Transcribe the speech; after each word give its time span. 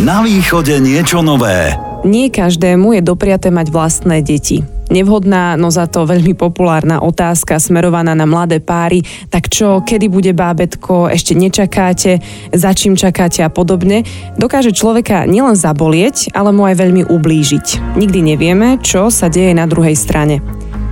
Na 0.00 0.24
východe 0.24 0.80
niečo 0.80 1.20
nové. 1.20 1.76
Nie 2.08 2.32
každému 2.32 2.96
je 2.96 3.02
dopriaté 3.04 3.52
mať 3.52 3.68
vlastné 3.68 4.24
deti. 4.24 4.64
Nevhodná, 4.88 5.60
no 5.60 5.68
za 5.68 5.84
to 5.92 6.08
veľmi 6.08 6.32
populárna 6.32 7.04
otázka 7.04 7.60
smerovaná 7.60 8.16
na 8.16 8.24
mladé 8.24 8.64
páry. 8.64 9.04
Tak 9.28 9.52
čo, 9.52 9.84
kedy 9.84 10.08
bude 10.08 10.32
bábetko, 10.32 11.12
ešte 11.12 11.36
nečakáte, 11.36 12.16
za 12.48 12.72
čím 12.72 12.96
čakáte 12.96 13.44
a 13.44 13.52
podobne, 13.52 14.08
dokáže 14.40 14.72
človeka 14.72 15.28
nielen 15.28 15.52
zabolieť, 15.52 16.32
ale 16.32 16.48
mu 16.48 16.64
aj 16.64 16.80
veľmi 16.80 17.04
ublížiť. 17.04 18.00
Nikdy 18.00 18.20
nevieme, 18.24 18.80
čo 18.80 19.12
sa 19.12 19.28
deje 19.28 19.52
na 19.52 19.68
druhej 19.68 20.00
strane. 20.00 20.40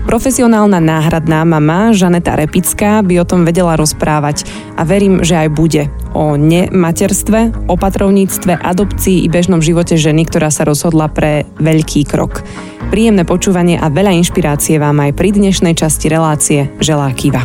Profesionálna 0.08 0.80
náhradná 0.80 1.44
mama 1.44 1.92
Žaneta 1.92 2.32
Repická 2.32 3.04
by 3.04 3.20
o 3.20 3.28
tom 3.28 3.44
vedela 3.44 3.76
rozprávať 3.76 4.48
a 4.72 4.88
verím, 4.88 5.20
že 5.20 5.36
aj 5.36 5.48
bude. 5.52 5.92
O 6.16 6.32
nematerstve, 6.32 7.68
opatrovníctve, 7.68 8.56
adopcii 8.56 9.20
i 9.20 9.28
bežnom 9.28 9.60
živote 9.60 10.00
ženy, 10.00 10.24
ktorá 10.24 10.48
sa 10.48 10.64
rozhodla 10.64 11.12
pre 11.12 11.44
veľký 11.60 12.08
krok. 12.08 12.40
Príjemné 12.88 13.28
počúvanie 13.28 13.76
a 13.76 13.92
veľa 13.92 14.16
inšpirácie 14.16 14.80
vám 14.80 14.96
aj 15.04 15.12
pri 15.12 15.28
dnešnej 15.28 15.76
časti 15.76 16.08
relácie 16.08 16.72
želá 16.80 17.12
Kiva. 17.12 17.44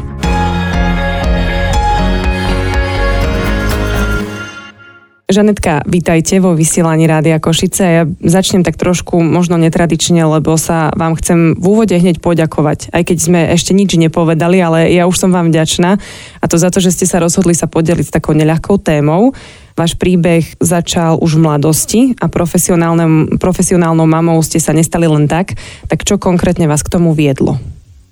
Žanetka, 5.23 5.88
vítajte 5.88 6.44
vo 6.44 6.52
vysielaní 6.52 7.08
Rádia 7.08 7.40
Košice. 7.40 7.84
Ja 7.88 8.04
začnem 8.04 8.59
tak 8.59 8.76
trošku 8.76 9.23
možno 9.23 9.55
netradične, 9.55 10.20
lebo 10.27 10.59
sa 10.59 10.91
vám 11.00 11.16
chcem 11.16 11.55
v 11.55 11.64
úvode 11.64 11.95
hneď 11.95 12.20
poďakovať. 12.20 12.91
Aj 12.91 13.08
keď 13.08 13.18
sme 13.23 13.40
ešte 13.55 13.72
nič 13.72 13.95
nepovedali, 13.95 14.59
ale 14.59 14.91
ja 14.91 15.08
už 15.08 15.16
som 15.16 15.31
vám 15.31 15.48
vďačná. 15.48 15.95
A 16.44 16.45
to 16.52 16.59
za 16.59 16.67
to, 16.67 16.84
že 16.84 16.91
ste 16.91 17.08
sa 17.08 17.23
rozhodli 17.23 17.55
sa 17.55 17.72
podeliť 17.72 18.12
s 18.12 18.16
takou 18.20 18.36
neľahkou 18.36 18.84
témou. 18.84 19.31
Váš 19.80 19.95
príbeh 19.95 20.44
začal 20.59 21.16
už 21.23 21.40
v 21.40 21.44
mladosti 21.48 22.02
a 22.20 22.28
profesionálnou 22.28 24.03
mamou 24.03 24.44
ste 24.44 24.59
sa 24.59 24.76
nestali 24.76 25.08
len 25.08 25.31
tak. 25.31 25.55
Tak 25.88 26.03
čo 26.03 26.20
konkrétne 26.20 26.67
vás 26.67 26.83
k 26.83 27.00
tomu 27.00 27.16
viedlo? 27.16 27.64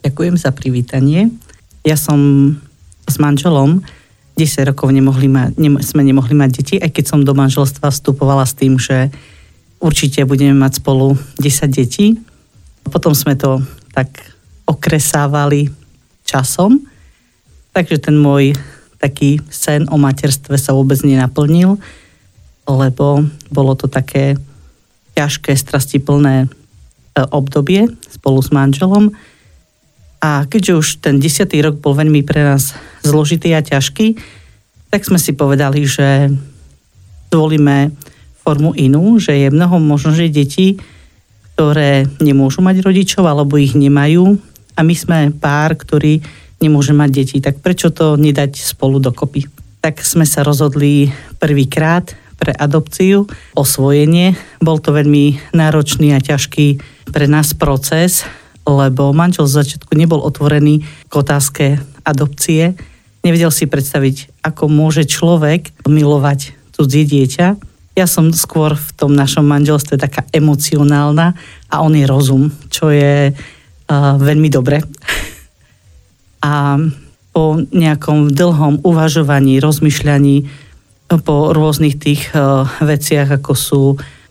Ďakujem 0.07 0.39
za 0.39 0.55
privítanie. 0.55 1.27
Ja 1.83 1.99
som 1.99 2.55
s 3.03 3.19
manželom 3.19 3.83
10 4.37 4.69
rokov 4.71 4.89
nemohli 4.89 5.27
ma, 5.27 5.51
ne, 5.55 5.77
sme 5.83 6.01
nemohli 6.01 6.33
mať 6.33 6.49
deti, 6.61 6.75
aj 6.79 6.91
keď 6.91 7.05
som 7.05 7.19
do 7.21 7.35
manželstva 7.35 7.91
vstupovala 7.91 8.47
s 8.47 8.55
tým, 8.55 8.79
že 8.79 9.11
určite 9.81 10.23
budeme 10.23 10.55
mať 10.55 10.79
spolu 10.79 11.17
10 11.41 11.67
detí. 11.73 12.15
Potom 12.87 13.11
sme 13.11 13.35
to 13.35 13.59
tak 13.91 14.07
okresávali 14.65 15.67
časom, 16.23 16.79
takže 17.75 17.99
ten 17.99 18.15
môj 18.15 18.55
taký 19.01 19.41
sen 19.49 19.89
o 19.89 19.97
materstve 19.97 20.55
sa 20.55 20.77
vôbec 20.77 21.01
nenaplnil, 21.01 21.81
lebo 22.69 23.25
bolo 23.49 23.73
to 23.73 23.89
také 23.89 24.37
ťažké, 25.17 25.57
strastiplné 25.57 26.45
e, 26.45 26.47
obdobie 27.33 27.89
spolu 28.07 28.39
s 28.39 28.53
manželom. 28.53 29.11
A 30.21 30.45
keďže 30.45 30.73
už 30.77 30.87
ten 31.01 31.17
desiatý 31.17 31.65
rok 31.65 31.81
bol 31.81 31.97
veľmi 31.97 32.21
pre 32.21 32.45
nás 32.45 32.77
zložitý 33.01 33.57
a 33.57 33.65
ťažký, 33.65 34.21
tak 34.93 35.01
sme 35.01 35.17
si 35.17 35.33
povedali, 35.33 35.81
že 35.81 36.29
zvolíme 37.33 37.89
formu 38.45 38.77
inú, 38.77 39.17
že 39.17 39.33
je 39.33 39.49
mnoho 39.49 39.81
možno, 39.81 40.13
že 40.13 40.29
detí, 40.29 40.77
ktoré 41.57 42.05
nemôžu 42.21 42.61
mať 42.61 42.85
rodičov 42.85 43.25
alebo 43.25 43.57
ich 43.57 43.73
nemajú 43.73 44.37
a 44.77 44.79
my 44.85 44.95
sme 44.97 45.17
pár, 45.33 45.73
ktorý 45.77 46.21
nemôže 46.61 46.93
mať 46.93 47.09
deti, 47.09 47.37
tak 47.41 47.57
prečo 47.61 47.89
to 47.89 48.17
nedať 48.17 48.61
spolu 48.61 49.01
dokopy? 49.01 49.49
Tak 49.81 50.05
sme 50.05 50.29
sa 50.29 50.45
rozhodli 50.45 51.09
prvýkrát 51.41 52.13
pre 52.37 52.53
adopciu, 52.53 53.29
osvojenie. 53.53 54.33
Bol 54.61 54.81
to 54.81 54.93
veľmi 54.93 55.53
náročný 55.53 56.13
a 56.13 56.21
ťažký 56.21 56.81
pre 57.13 57.25
nás 57.29 57.53
proces, 57.53 58.25
lebo 58.65 59.11
manžel 59.11 59.49
z 59.49 59.63
začiatku 59.63 59.93
nebol 59.97 60.21
otvorený 60.21 60.85
k 61.09 61.13
otázke 61.13 61.65
adopcie. 62.05 62.77
Nevedel 63.21 63.53
si 63.53 63.69
predstaviť, 63.69 64.41
ako 64.41 64.69
môže 64.69 65.05
človek 65.05 65.73
milovať 65.85 66.57
cudzie 66.73 67.05
dieťa. 67.05 67.47
Ja 67.93 68.07
som 68.07 68.31
skôr 68.31 68.73
v 68.73 68.89
tom 68.95 69.11
našom 69.13 69.45
manželstve 69.45 69.99
taká 69.99 70.25
emocionálna 70.31 71.35
a 71.67 71.75
on 71.83 71.93
je 71.93 72.05
rozum, 72.07 72.49
čo 72.71 72.89
je 72.89 73.35
uh, 73.35 73.35
veľmi 74.17 74.49
dobre. 74.49 74.81
A 76.41 76.73
po 77.37 77.61
nejakom 77.69 78.33
dlhom 78.33 78.81
uvažovaní, 78.81 79.61
rozmýšľaní, 79.61 80.49
po 81.21 81.53
rôznych 81.53 82.01
tých 82.01 82.33
uh, 82.33 82.65
veciach, 82.81 83.37
ako 83.37 83.53
sú 83.53 83.83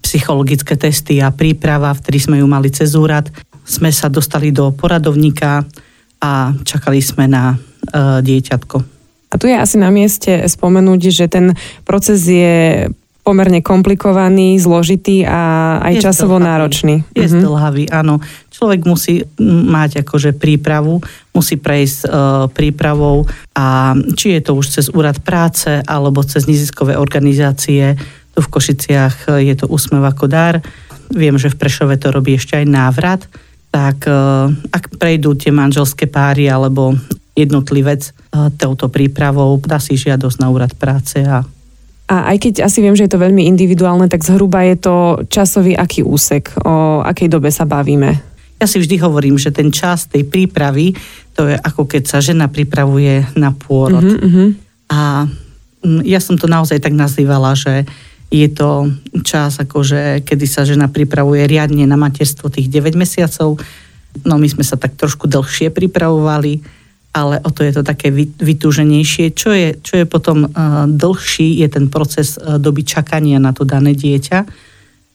psychologické 0.03 0.75
testy 0.75 1.23
a 1.23 1.31
príprava, 1.31 1.95
vtedy 1.95 2.19
sme 2.19 2.43
ju 2.43 2.51
mali 2.51 2.73
cez 2.73 2.99
úrad, 2.99 3.31
sme 3.71 3.95
sa 3.95 4.11
dostali 4.11 4.51
do 4.51 4.75
poradovníka 4.75 5.63
a 6.19 6.53
čakali 6.67 6.99
sme 6.99 7.31
na 7.31 7.55
uh, 7.55 8.19
dieťatko. 8.19 8.77
A 9.31 9.35
tu 9.39 9.47
je 9.47 9.55
asi 9.55 9.79
na 9.79 9.95
mieste 9.95 10.43
spomenúť, 10.43 11.01
že 11.15 11.31
ten 11.31 11.55
proces 11.87 12.27
je 12.27 12.91
pomerne 13.23 13.63
komplikovaný, 13.63 14.59
zložitý 14.59 15.23
a 15.23 15.79
aj 15.87 15.95
je 15.95 16.03
časovo 16.03 16.41
zdlhavý. 16.41 16.51
náročný. 16.51 16.95
Je 17.15 17.31
mhm. 17.31 17.41
zdlhavý, 17.47 17.85
áno. 17.95 18.19
Človek 18.51 18.81
musí 18.85 19.25
mať 19.47 20.05
akože 20.05 20.37
prípravu, 20.37 21.01
musí 21.33 21.57
prejsť 21.57 21.99
uh, 22.05 22.11
prípravou 22.51 23.25
a 23.57 23.95
či 24.19 24.37
je 24.37 24.41
to 24.45 24.53
už 24.59 24.67
cez 24.69 24.87
úrad 24.93 25.17
práce 25.23 25.71
alebo 25.87 26.27
cez 26.27 26.45
neziskové 26.45 26.99
organizácie, 26.99 27.97
tu 28.35 28.41
v 28.47 28.53
Košiciach 28.53 29.43
je 29.43 29.55
to 29.59 29.67
Úsmev 29.69 30.07
ako 30.07 30.31
dar. 30.31 30.63
Viem, 31.11 31.35
že 31.37 31.51
v 31.51 31.59
Prešove 31.59 31.99
to 31.99 32.15
robí 32.15 32.39
ešte 32.39 32.57
aj 32.57 32.67
návrat 32.69 33.21
tak 33.71 34.07
e, 34.07 34.15
ak 34.51 34.99
prejdú 34.99 35.39
tie 35.39 35.55
manželské 35.55 36.11
páry 36.11 36.51
alebo 36.51 36.95
jednotlivec 37.39 38.11
e, 38.11 38.11
touto 38.59 38.91
prípravou, 38.91 39.57
dá 39.63 39.79
si 39.79 39.95
žiadosť 39.95 40.37
na 40.43 40.51
úrad 40.51 40.75
práce 40.75 41.23
a 41.23 41.47
a 42.11 42.35
aj 42.35 42.43
keď 42.43 42.55
asi 42.67 42.83
viem, 42.83 42.99
že 42.99 43.07
je 43.07 43.15
to 43.15 43.23
veľmi 43.23 43.47
individuálne, 43.47 44.11
tak 44.11 44.27
zhruba 44.27 44.67
je 44.67 44.83
to 44.83 45.23
časový 45.31 45.79
aký 45.79 46.03
úsek, 46.03 46.51
o 46.59 47.07
akej 47.07 47.31
dobe 47.31 47.55
sa 47.55 47.63
bavíme? 47.63 48.19
Ja 48.59 48.67
si 48.67 48.83
vždy 48.83 48.99
hovorím, 48.99 49.39
že 49.39 49.55
ten 49.55 49.71
čas 49.71 50.11
tej 50.11 50.27
prípravy, 50.27 50.99
to 51.39 51.47
je 51.47 51.55
ako 51.55 51.87
keď 51.87 52.03
sa 52.11 52.19
žena 52.19 52.51
pripravuje 52.51 53.31
na 53.39 53.55
pôrod. 53.55 54.03
Uh-huh, 54.03 54.27
uh-huh. 54.27 54.49
A 54.91 55.31
ja 56.03 56.19
som 56.19 56.35
to 56.35 56.51
naozaj 56.51 56.83
tak 56.83 56.99
nazývala, 56.99 57.55
že 57.55 57.87
je 58.31 58.47
to 58.47 58.95
čas, 59.27 59.59
akože, 59.59 60.23
kedy 60.23 60.47
sa 60.47 60.63
žena 60.63 60.87
pripravuje 60.87 61.51
riadne 61.51 61.83
na 61.83 61.99
materstvo 61.99 62.47
tých 62.47 62.71
9 62.71 62.95
mesiacov. 62.95 63.59
No 64.23 64.35
my 64.39 64.47
sme 64.47 64.63
sa 64.63 64.79
tak 64.79 64.95
trošku 64.95 65.27
dlhšie 65.27 65.75
pripravovali, 65.75 66.63
ale 67.11 67.43
o 67.43 67.51
to 67.51 67.67
je 67.67 67.75
to 67.75 67.83
také 67.83 68.15
vytúženejšie. 68.15 69.35
Čo 69.35 69.51
je, 69.51 69.69
čo 69.83 69.99
je 69.99 70.07
potom 70.07 70.47
uh, 70.47 70.87
dlhší, 70.87 71.59
je 71.59 71.69
ten 71.75 71.91
proces 71.91 72.39
uh, 72.39 72.63
doby 72.63 72.87
čakania 72.87 73.43
na 73.43 73.51
to 73.51 73.67
dané 73.67 73.99
dieťa, 73.99 74.47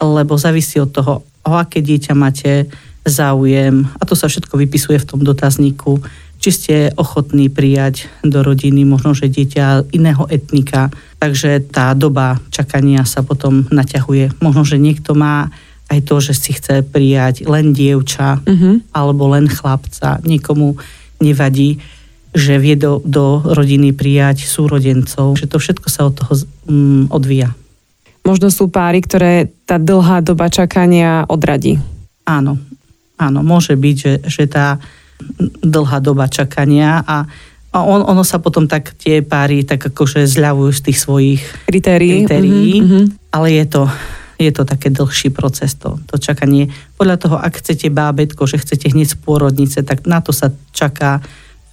lebo 0.03 0.35
závisí 0.35 0.75
od 0.83 0.91
toho, 0.91 1.23
o 1.47 1.51
aké 1.55 1.79
dieťa 1.79 2.13
máte 2.19 2.67
záujem. 3.07 3.87
A 3.95 4.03
to 4.03 4.11
sa 4.11 4.27
všetko 4.27 4.59
vypisuje 4.59 4.99
v 4.99 5.07
tom 5.07 5.23
dotazníku 5.23 6.03
či 6.45 6.53
ste 6.53 6.75
ochotní 6.93 7.49
prijať 7.49 8.05
do 8.21 8.45
rodiny 8.45 8.85
možno, 8.85 9.17
že 9.17 9.33
dieťa 9.33 9.89
iného 9.97 10.29
etnika. 10.29 10.93
Takže 11.17 11.57
tá 11.73 11.97
doba 11.97 12.37
čakania 12.53 13.01
sa 13.01 13.25
potom 13.25 13.65
naťahuje. 13.73 14.37
Možno, 14.45 14.61
že 14.61 14.77
niekto 14.77 15.17
má 15.17 15.49
aj 15.89 16.05
to, 16.05 16.21
že 16.21 16.37
si 16.37 16.53
chce 16.53 16.85
prijať 16.85 17.49
len 17.49 17.73
dievča 17.73 18.45
uh-huh. 18.45 18.77
alebo 18.93 19.33
len 19.33 19.49
chlapca. 19.49 20.21
Nikomu 20.21 20.77
nevadí, 21.17 21.81
že 22.29 22.61
vie 22.61 22.77
do, 22.77 23.01
do 23.01 23.41
rodiny 23.41 23.97
prijať 23.97 24.45
súrodencov. 24.45 25.41
Že 25.41 25.49
to 25.49 25.57
všetko 25.57 25.87
sa 25.89 26.05
od 26.05 26.13
toho 26.13 26.33
um, 26.69 27.09
odvíja. 27.09 27.57
Možno 28.21 28.53
sú 28.53 28.69
páry, 28.69 29.01
ktoré 29.01 29.49
tá 29.65 29.81
dlhá 29.81 30.21
doba 30.21 30.53
čakania 30.53 31.25
odradí. 31.25 31.81
Áno, 32.29 32.61
áno, 33.17 33.41
môže 33.41 33.73
byť, 33.73 33.95
že, 33.97 34.13
že 34.29 34.45
tá 34.45 34.77
dlhá 35.63 35.99
doba 36.03 36.27
čakania 36.27 37.01
a 37.03 37.25
a 37.75 37.83
on, 37.83 38.07
ono 38.07 38.23
sa 38.23 38.39
potom 38.39 38.71
tak 38.71 38.95
tie 38.95 39.19
páry 39.19 39.67
tak 39.67 39.91
akože 39.91 40.23
zľavujú 40.23 40.71
z 40.71 40.81
tých 40.87 40.95
svojich 41.03 41.41
kritérií, 41.67 42.23
kritérií 42.23 42.79
mm-hmm. 42.79 43.35
ale 43.35 43.51
je 43.51 43.65
to, 43.67 43.83
je 44.39 44.51
to 44.55 44.63
také 44.63 44.87
dlhší 44.95 45.35
proces, 45.35 45.75
to, 45.75 45.99
to 46.07 46.15
čakanie. 46.15 46.71
Podľa 46.95 47.19
toho, 47.19 47.35
ak 47.35 47.59
chcete 47.59 47.91
bábetko, 47.91 48.47
že 48.47 48.63
chcete 48.63 48.95
hneď 48.95 49.11
z 49.11 49.17
pôrodnice, 49.19 49.83
tak 49.83 50.07
na 50.07 50.23
to 50.23 50.31
sa 50.31 50.55
čaká 50.71 51.19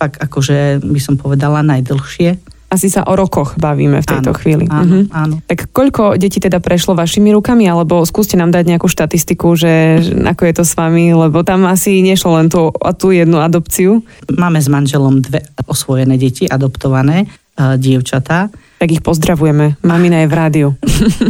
fakt 0.03 0.19
akože 0.19 0.83
by 0.83 0.99
som 0.99 1.15
povedala 1.15 1.63
najdlhšie 1.63 2.35
asi 2.73 2.89
sa 2.89 3.05
o 3.05 3.13
rokoch 3.13 3.61
bavíme 3.61 4.01
v 4.01 4.09
tejto 4.09 4.33
áno, 4.33 4.39
chvíli. 4.41 4.65
Áno, 4.73 4.85
mhm. 4.89 5.03
áno. 5.13 5.35
Tak 5.45 5.69
koľko 5.77 6.17
detí 6.17 6.41
teda 6.41 6.57
prešlo 6.65 6.97
vašimi 6.97 7.29
rukami, 7.37 7.69
alebo 7.69 8.01
skúste 8.09 8.41
nám 8.41 8.49
dať 8.49 8.65
nejakú 8.73 8.89
štatistiku, 8.89 9.53
že, 9.53 10.01
ako 10.25 10.43
je 10.49 10.55
to 10.57 10.65
s 10.65 10.73
vami, 10.73 11.13
lebo 11.13 11.45
tam 11.45 11.69
asi 11.69 12.01
nešlo 12.01 12.41
len 12.41 12.49
tú, 12.49 12.73
tú 12.97 13.13
jednu 13.13 13.45
adopciu. 13.45 14.01
Máme 14.33 14.57
s 14.57 14.73
manželom 14.73 15.21
dve 15.21 15.45
osvojené 15.69 16.17
deti, 16.17 16.49
adoptované, 16.49 17.29
uh, 17.61 17.77
dievčatá. 17.77 18.49
Tak 18.81 18.89
ich 18.89 19.05
pozdravujeme. 19.05 19.79
Mamina 19.85 20.25
je 20.25 20.29
v 20.33 20.35
rádiu. 20.35 20.69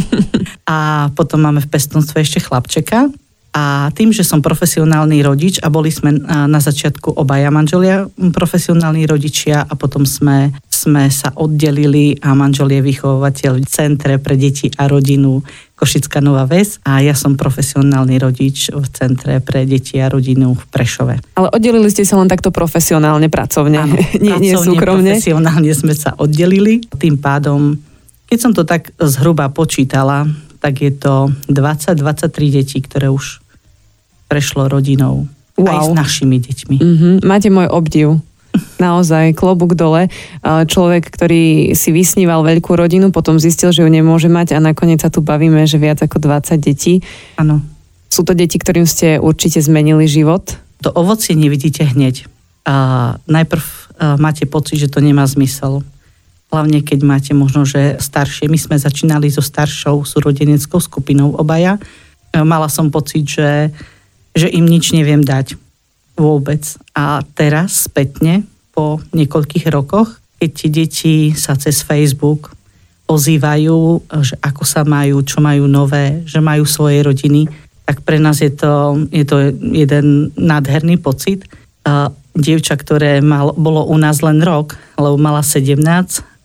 A 0.72 1.10
potom 1.18 1.42
máme 1.42 1.60
v 1.60 1.68
pestnostve 1.68 2.22
ešte 2.22 2.40
chlapčeka. 2.40 3.10
A 3.52 3.92
tým, 3.92 4.16
že 4.16 4.24
som 4.24 4.40
profesionálny 4.40 5.20
rodič 5.20 5.60
a 5.60 5.68
boli 5.68 5.92
sme 5.92 6.16
na 6.24 6.56
začiatku 6.56 7.12
obaja 7.12 7.52
manželia 7.52 8.08
profesionálni 8.32 9.04
rodičia 9.04 9.68
a 9.68 9.76
potom 9.76 10.08
sme, 10.08 10.56
sme 10.72 11.12
sa 11.12 11.36
oddelili 11.36 12.16
a 12.24 12.32
manžel 12.32 12.72
je 12.72 12.80
vychovateľ 12.80 13.60
v 13.60 13.68
Centre 13.68 14.16
pre 14.16 14.40
deti 14.40 14.72
a 14.80 14.88
rodinu 14.88 15.44
Košická 15.76 16.24
Nová 16.24 16.48
Ves 16.48 16.80
a 16.88 17.04
ja 17.04 17.12
som 17.12 17.36
profesionálny 17.36 18.16
rodič 18.16 18.72
v 18.72 18.86
Centre 18.88 19.44
pre 19.44 19.68
deti 19.68 20.00
a 20.00 20.08
rodinu 20.08 20.56
v 20.56 20.64
Prešove. 20.72 21.20
Ale 21.36 21.52
oddelili 21.52 21.92
ste 21.92 22.08
sa 22.08 22.16
len 22.16 22.32
takto 22.32 22.48
profesionálne, 22.48 23.28
pracovne, 23.28 23.84
Áno, 23.84 24.00
nie, 24.24 24.32
nie 24.48 24.56
pracovne, 24.56 24.64
súkromne. 24.64 25.12
Profesionálne 25.20 25.72
sme 25.76 25.92
sa 25.92 26.16
oddelili. 26.16 26.80
Tým 26.96 27.20
pádom, 27.20 27.76
keď 28.32 28.38
som 28.40 28.56
to 28.56 28.64
tak 28.64 28.96
zhruba 28.96 29.52
počítala, 29.52 30.24
tak 30.62 30.78
je 30.78 30.94
to 30.94 31.34
20-23 31.50 32.30
detí, 32.48 32.78
ktoré 32.78 33.10
už 33.10 33.41
prešlo 34.32 34.72
rodinou. 34.72 35.28
Wow. 35.60 35.68
Aj 35.68 35.78
s 35.84 35.90
našimi 35.92 36.40
deťmi. 36.40 36.76
Mm-hmm. 36.80 37.14
Máte 37.28 37.52
môj 37.52 37.68
obdiv. 37.68 38.16
Naozaj, 38.80 39.36
klobúk 39.36 39.76
dole. 39.76 40.08
Človek, 40.44 41.12
ktorý 41.12 41.76
si 41.76 41.92
vysníval 41.92 42.40
veľkú 42.40 42.72
rodinu, 42.72 43.12
potom 43.12 43.36
zistil, 43.36 43.72
že 43.72 43.84
ju 43.84 43.88
nemôže 43.92 44.32
mať 44.32 44.56
a 44.56 44.64
nakoniec 44.64 45.04
sa 45.04 45.12
tu 45.12 45.20
bavíme, 45.20 45.64
že 45.68 45.76
viac 45.76 46.00
ako 46.00 46.16
20 46.20 46.56
detí. 46.60 47.04
Áno. 47.36 47.60
Sú 48.12 48.24
to 48.24 48.36
deti, 48.36 48.60
ktorým 48.60 48.84
ste 48.84 49.16
určite 49.20 49.60
zmenili 49.60 50.04
život? 50.08 50.56
To 50.84 50.92
ovocie 50.92 51.32
nevidíte 51.32 51.84
hneď. 51.84 52.28
A 52.68 53.16
najprv 53.24 53.64
máte 54.20 54.44
pocit, 54.44 54.80
že 54.84 54.92
to 54.92 55.00
nemá 55.00 55.24
zmysel. 55.24 55.80
Hlavne 56.52 56.84
keď 56.84 57.08
máte 57.08 57.32
možno, 57.32 57.64
že 57.64 57.96
staršie. 57.96 58.52
My 58.52 58.60
sme 58.60 58.76
začínali 58.76 59.32
so 59.32 59.40
staršou 59.40 60.04
súrodeneckou 60.04 60.76
skupinou 60.76 61.32
obaja. 61.40 61.80
Mala 62.36 62.68
som 62.68 62.92
pocit, 62.92 63.24
že 63.24 63.72
že 64.32 64.48
im 64.48 64.64
nič 64.64 64.96
neviem 64.96 65.20
dať 65.20 65.56
vôbec. 66.16 66.62
A 66.96 67.24
teraz 67.36 67.88
spätne, 67.88 68.44
po 68.72 69.04
niekoľkých 69.12 69.68
rokoch, 69.68 70.16
keď 70.40 70.50
tie 70.50 70.70
deti 70.72 71.14
sa 71.36 71.54
cez 71.54 71.84
Facebook 71.84 72.56
ozývajú, 73.04 74.08
že 74.24 74.34
ako 74.40 74.64
sa 74.64 74.82
majú, 74.88 75.20
čo 75.20 75.44
majú 75.44 75.68
nové, 75.68 76.24
že 76.24 76.40
majú 76.40 76.64
svoje 76.64 77.04
rodiny, 77.04 77.52
tak 77.84 78.00
pre 78.08 78.16
nás 78.16 78.40
je 78.40 78.48
to, 78.48 79.04
je 79.12 79.24
to 79.28 79.52
jeden 79.76 80.32
nádherný 80.38 80.96
pocit. 80.96 81.44
Dievča, 82.32 82.80
ktoré 82.80 83.20
mal, 83.20 83.52
bolo 83.52 83.84
u 83.84 83.96
nás 84.00 84.24
len 84.24 84.40
rok, 84.40 84.72
lebo 84.96 85.20
mala 85.20 85.44
17 85.44 85.76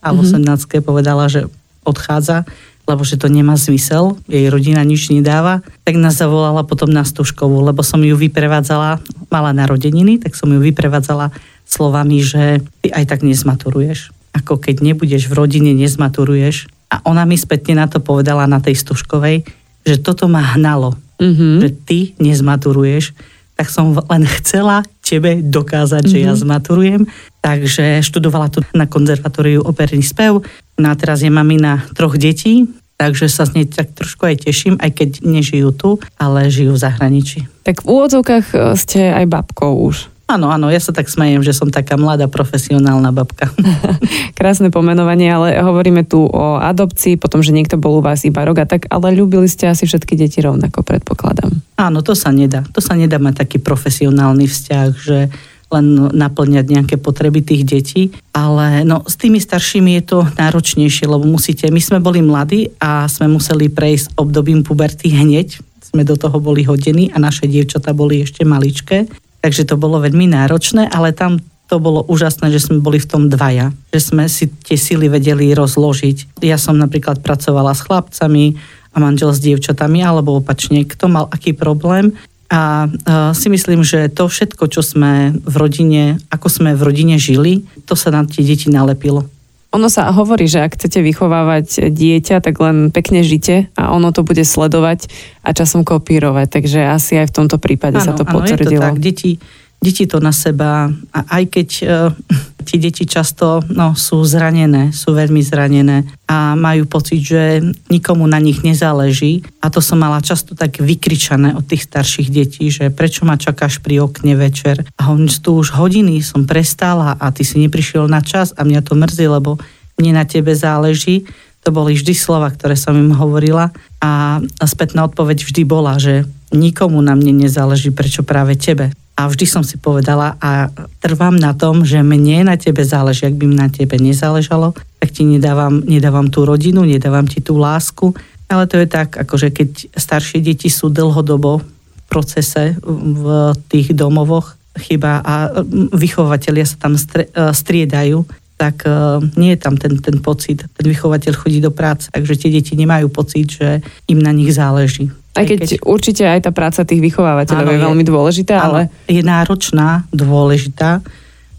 a 0.04 0.08
v 0.12 0.18
18 0.20 0.44
mm-hmm. 0.44 0.84
povedala, 0.84 1.32
že 1.32 1.48
odchádza, 1.88 2.44
lebo 2.88 3.04
že 3.04 3.20
to 3.20 3.28
nemá 3.28 3.54
zmysel, 3.60 4.16
jej 4.24 4.48
rodina 4.48 4.80
nič 4.80 5.12
nedáva, 5.12 5.60
tak 5.84 6.00
nás 6.00 6.16
zavolala 6.16 6.64
potom 6.64 6.88
na 6.88 7.04
Stužkovú, 7.04 7.60
lebo 7.60 7.84
som 7.84 8.00
ju 8.00 8.16
vyprevádzala, 8.16 9.04
mala 9.28 9.52
narodeniny, 9.52 10.16
tak 10.16 10.32
som 10.32 10.48
ju 10.48 10.56
vyprevádzala 10.56 11.30
slovami, 11.68 12.24
že 12.24 12.64
ty 12.80 12.88
aj 12.88 13.04
tak 13.04 13.20
nezmaturuješ. 13.20 14.16
Ako 14.32 14.56
keď 14.56 14.80
nebudeš 14.80 15.28
v 15.28 15.36
rodine, 15.36 15.76
nezmaturuješ. 15.76 16.72
A 16.88 17.04
ona 17.04 17.28
mi 17.28 17.36
spätne 17.36 17.76
na 17.76 17.84
to 17.84 18.00
povedala 18.00 18.48
na 18.48 18.64
tej 18.64 18.80
Stužkovej, 18.80 19.44
že 19.84 20.00
toto 20.00 20.24
ma 20.24 20.40
hnalo, 20.56 20.96
mm-hmm. 21.20 21.54
že 21.60 21.68
ty 21.84 21.98
nezmaturuješ, 22.16 23.12
tak 23.58 23.68
som 23.68 23.92
len 23.92 24.24
chcela 24.40 24.86
tebe 25.04 25.44
dokázať, 25.44 26.08
mm-hmm. 26.08 26.20
že 26.20 26.24
ja 26.24 26.32
mhm. 26.32 26.40
zmaturujem. 26.40 27.02
Takže 27.48 28.04
študovala 28.04 28.52
tu 28.52 28.60
na 28.76 28.84
konzervatóriu 28.84 29.64
operný 29.64 30.04
spev. 30.04 30.44
No 30.76 30.86
a 30.92 30.94
teraz 31.00 31.24
je 31.24 31.32
mamina 31.32 31.88
troch 31.96 32.20
detí, 32.20 32.68
Takže 32.98 33.30
sa 33.30 33.46
z 33.46 33.62
nej 33.62 33.66
tak 33.70 33.94
trošku 33.94 34.26
aj 34.26 34.42
teším, 34.50 34.74
aj 34.82 34.90
keď 34.90 35.22
nežijú 35.22 35.70
tu, 35.70 36.02
ale 36.18 36.50
žijú 36.50 36.74
v 36.74 36.82
zahraničí. 36.82 37.46
Tak 37.62 37.86
v 37.86 37.94
úvodzovkách 37.94 38.46
e, 38.50 38.56
ste 38.74 39.14
aj 39.14 39.22
babkou 39.30 39.70
už. 39.86 40.10
Áno, 40.26 40.50
áno, 40.50 40.66
ja 40.66 40.82
sa 40.82 40.90
tak 40.90 41.06
smejem, 41.06 41.40
že 41.46 41.54
som 41.54 41.70
taká 41.70 41.94
mladá 41.94 42.26
profesionálna 42.26 43.14
babka. 43.14 43.54
Krásne 44.38 44.74
pomenovanie, 44.74 45.30
ale 45.30 45.62
hovoríme 45.62 46.04
tu 46.04 46.26
o 46.26 46.58
adopcii, 46.58 47.16
potom, 47.16 47.38
že 47.38 47.54
niekto 47.54 47.78
bol 47.78 47.96
u 47.96 48.04
vás 48.04 48.26
iba 48.26 48.42
rok 48.42 48.60
a 48.60 48.68
tak, 48.68 48.90
ale 48.90 49.14
ľúbili 49.14 49.46
ste 49.46 49.70
asi 49.70 49.86
všetky 49.86 50.18
deti 50.18 50.42
rovnako, 50.42 50.82
predpokladám. 50.82 51.54
Áno, 51.78 52.02
to 52.02 52.18
sa 52.18 52.34
nedá. 52.34 52.66
To 52.74 52.82
sa 52.82 52.98
nedá 52.98 53.22
mať 53.22 53.46
taký 53.46 53.62
profesionálny 53.62 54.50
vzťah, 54.50 54.88
že 54.98 55.30
len 55.68 56.08
naplňať 56.16 56.66
nejaké 56.68 56.96
potreby 56.96 57.44
tých 57.44 57.62
detí. 57.68 58.02
Ale 58.32 58.88
no, 58.88 59.04
s 59.04 59.20
tými 59.20 59.36
staršími 59.36 60.00
je 60.00 60.04
to 60.04 60.18
náročnejšie, 60.36 61.04
lebo 61.04 61.28
musíte, 61.28 61.68
my 61.68 61.80
sme 61.80 61.98
boli 62.00 62.24
mladí 62.24 62.72
a 62.80 63.04
sme 63.08 63.28
museli 63.28 63.68
prejsť 63.68 64.16
obdobím 64.16 64.64
puberty 64.64 65.12
hneď, 65.12 65.60
sme 65.84 66.04
do 66.04 66.16
toho 66.16 66.36
boli 66.40 66.64
hodení 66.64 67.12
a 67.12 67.20
naše 67.20 67.48
dievčatá 67.48 67.96
boli 67.96 68.24
ešte 68.24 68.44
maličké, 68.44 69.08
takže 69.40 69.64
to 69.64 69.80
bolo 69.80 70.00
veľmi 70.00 70.28
náročné, 70.28 70.88
ale 70.88 71.16
tam 71.16 71.40
to 71.68 71.76
bolo 71.76 72.00
úžasné, 72.08 72.48
že 72.48 72.64
sme 72.64 72.80
boli 72.80 72.96
v 72.96 73.08
tom 73.08 73.28
dvaja, 73.28 73.76
že 73.92 74.00
sme 74.00 74.24
si 74.24 74.48
tie 74.48 74.80
sily 74.80 75.12
vedeli 75.12 75.52
rozložiť. 75.52 76.40
Ja 76.40 76.56
som 76.56 76.80
napríklad 76.80 77.20
pracovala 77.20 77.76
s 77.76 77.84
chlapcami 77.84 78.56
a 78.92 78.96
manžel 78.96 79.36
s 79.36 79.44
dievčatami, 79.44 80.00
alebo 80.00 80.40
opačne, 80.40 80.88
kto 80.88 81.12
mal 81.12 81.28
aký 81.28 81.52
problém 81.52 82.16
a 82.48 82.88
si 83.36 83.52
myslím, 83.52 83.84
že 83.84 84.08
to 84.08 84.24
všetko, 84.24 84.72
čo 84.72 84.80
sme 84.80 85.36
v 85.36 85.54
rodine, 85.60 86.16
ako 86.32 86.48
sme 86.48 86.72
v 86.72 86.80
rodine 86.80 87.20
žili, 87.20 87.68
to 87.84 87.92
sa 87.92 88.08
na 88.08 88.24
tie 88.24 88.40
deti 88.40 88.72
nalepilo. 88.72 89.28
Ono 89.76 89.92
sa 89.92 90.08
hovorí, 90.08 90.48
že 90.48 90.64
ak 90.64 90.80
chcete 90.80 91.04
vychovávať 91.04 91.92
dieťa, 91.92 92.40
tak 92.40 92.56
len 92.56 92.88
pekne 92.88 93.20
žite 93.20 93.68
a 93.76 93.92
ono 93.92 94.16
to 94.16 94.24
bude 94.24 94.40
sledovať 94.40 95.12
a 95.44 95.52
časom 95.52 95.84
kopírovať. 95.84 96.48
Takže 96.48 96.88
asi 96.88 97.20
aj 97.20 97.28
v 97.28 97.36
tomto 97.36 97.60
prípade 97.60 98.00
ano, 98.00 98.06
sa 98.08 98.16
to 98.16 98.24
ano, 98.24 98.32
potvrdilo. 98.32 98.80
Je 98.80 98.80
to 98.80 98.96
tak. 98.96 98.96
Deti, 98.96 99.30
deti 99.78 100.10
to 100.10 100.18
na 100.18 100.34
seba, 100.34 100.90
a 101.14 101.18
aj 101.38 101.44
keď 101.54 101.68
uh, 101.86 102.10
tie 102.68 102.76
deti 102.82 103.08
často 103.08 103.62
no, 103.72 103.94
sú 103.96 104.20
zranené, 104.26 104.92
sú 104.92 105.16
veľmi 105.16 105.40
zranené 105.40 106.04
a 106.28 106.52
majú 106.52 106.84
pocit, 106.84 107.24
že 107.24 107.64
nikomu 107.88 108.28
na 108.28 108.36
nich 108.36 108.60
nezáleží. 108.60 109.40
A 109.64 109.72
to 109.72 109.80
som 109.80 109.96
mala 109.96 110.20
často 110.20 110.52
tak 110.52 110.76
vykričané 110.76 111.56
od 111.56 111.64
tých 111.64 111.88
starších 111.88 112.28
detí, 112.28 112.68
že 112.68 112.92
prečo 112.92 113.24
ma 113.24 113.40
čakáš 113.40 113.80
pri 113.80 114.04
okne 114.04 114.36
večer. 114.36 114.84
A 115.00 115.08
on 115.08 115.24
tu 115.30 115.56
už 115.56 115.72
hodiny 115.72 116.20
som 116.20 116.44
prestala 116.44 117.16
a 117.16 117.32
ty 117.32 117.40
si 117.40 117.56
neprišiel 117.56 118.04
na 118.04 118.20
čas 118.20 118.52
a 118.52 118.68
mňa 118.68 118.84
to 118.84 118.92
mrzí, 118.92 119.24
lebo 119.24 119.56
mne 119.96 120.20
na 120.20 120.24
tebe 120.28 120.52
záleží. 120.52 121.24
To 121.64 121.72
boli 121.72 121.96
vždy 121.96 122.12
slova, 122.12 122.52
ktoré 122.52 122.76
som 122.76 122.94
im 122.94 123.16
hovorila 123.16 123.72
a 123.98 124.38
spätná 124.68 125.08
odpoveď 125.08 125.42
vždy 125.42 125.62
bola, 125.64 125.96
že 125.96 126.28
nikomu 126.52 127.00
na 127.00 127.16
mne 127.16 127.48
nezáleží, 127.48 127.90
prečo 127.90 128.22
práve 128.24 128.56
tebe. 128.56 128.92
A 129.18 129.26
vždy 129.26 129.50
som 129.50 129.66
si 129.66 129.74
povedala 129.82 130.38
a 130.38 130.70
trvám 131.02 131.34
na 131.34 131.50
tom, 131.50 131.82
že 131.82 131.98
mne 132.06 132.46
na 132.46 132.54
tebe 132.54 132.86
záleží. 132.86 133.26
Ak 133.26 133.34
by 133.34 133.44
mi 133.50 133.58
na 133.58 133.66
tebe 133.66 133.98
nezáležalo, 133.98 134.78
tak 135.02 135.10
ti 135.10 135.26
nedávam, 135.26 135.82
nedávam 135.82 136.30
tú 136.30 136.46
rodinu, 136.46 136.86
nedávam 136.86 137.26
ti 137.26 137.42
tú 137.42 137.58
lásku. 137.58 138.14
Ale 138.46 138.70
to 138.70 138.78
je 138.78 138.86
tak, 138.86 139.18
akože 139.18 139.50
keď 139.50 139.68
staršie 139.98 140.38
deti 140.38 140.70
sú 140.70 140.86
dlhodobo 140.86 141.58
v 141.58 142.02
procese 142.06 142.78
v 142.86 143.52
tých 143.66 143.90
domovoch, 143.90 144.54
chyba 144.78 145.18
a 145.26 145.66
vychovateľia 145.90 146.64
sa 146.64 146.78
tam 146.78 146.94
striedajú, 147.34 148.22
tak 148.58 148.86
e, 148.86 148.90
nie 149.38 149.54
je 149.54 149.58
tam 149.58 149.78
ten, 149.78 149.98
ten 150.02 150.18
pocit. 150.18 150.66
Ten 150.66 150.86
vychovateľ 150.86 151.32
chodí 151.34 151.62
do 151.62 151.70
práce, 151.70 152.10
takže 152.10 152.38
tie 152.38 152.50
deti 152.50 152.74
nemajú 152.74 153.06
pocit, 153.10 153.46
že 153.50 153.82
im 154.10 154.18
na 154.18 154.34
nich 154.34 154.50
záleží. 154.50 155.10
Aj 155.38 155.46
keď, 155.46 155.58
keď 155.62 155.70
určite 155.86 156.22
aj 156.26 156.40
tá 156.44 156.50
práca 156.50 156.82
tých 156.82 156.98
vychovávateľov 156.98 157.62
áno, 157.62 157.74
je 157.74 157.84
veľmi 157.86 158.04
dôležitá, 158.04 158.54
ale... 158.58 158.90
Je 159.06 159.22
náročná, 159.22 160.02
dôležitá. 160.10 160.98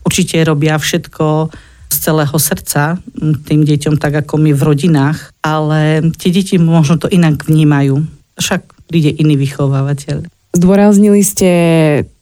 Určite 0.03 0.35
robia 0.43 0.75
všetko 0.75 1.47
z 1.89 1.97
celého 1.97 2.37
srdca 2.37 2.99
tým 3.49 3.61
deťom, 3.65 3.97
tak 3.97 4.21
ako 4.25 4.37
my 4.37 4.51
v 4.53 4.61
rodinách, 4.61 5.33
ale 5.41 6.05
tie 6.19 6.29
deti 6.29 6.61
možno 6.61 7.01
to 7.01 7.09
inak 7.09 7.41
vnímajú. 7.47 8.05
Však 8.37 8.61
príde 8.85 9.09
iný 9.15 9.39
vychovávateľ. 9.39 10.29
Zdôraznili 10.53 11.21
ste 11.21 11.51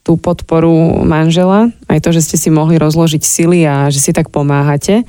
tú 0.07 0.15
podporu 0.15 1.03
manžela, 1.03 1.67
aj 1.91 1.99
to, 1.99 2.15
že 2.15 2.23
ste 2.23 2.37
si 2.39 2.49
mohli 2.51 2.79
rozložiť 2.79 3.23
sily 3.23 3.67
a 3.67 3.91
že 3.91 3.99
si 3.99 4.11
tak 4.15 4.31
pomáhate, 4.31 5.03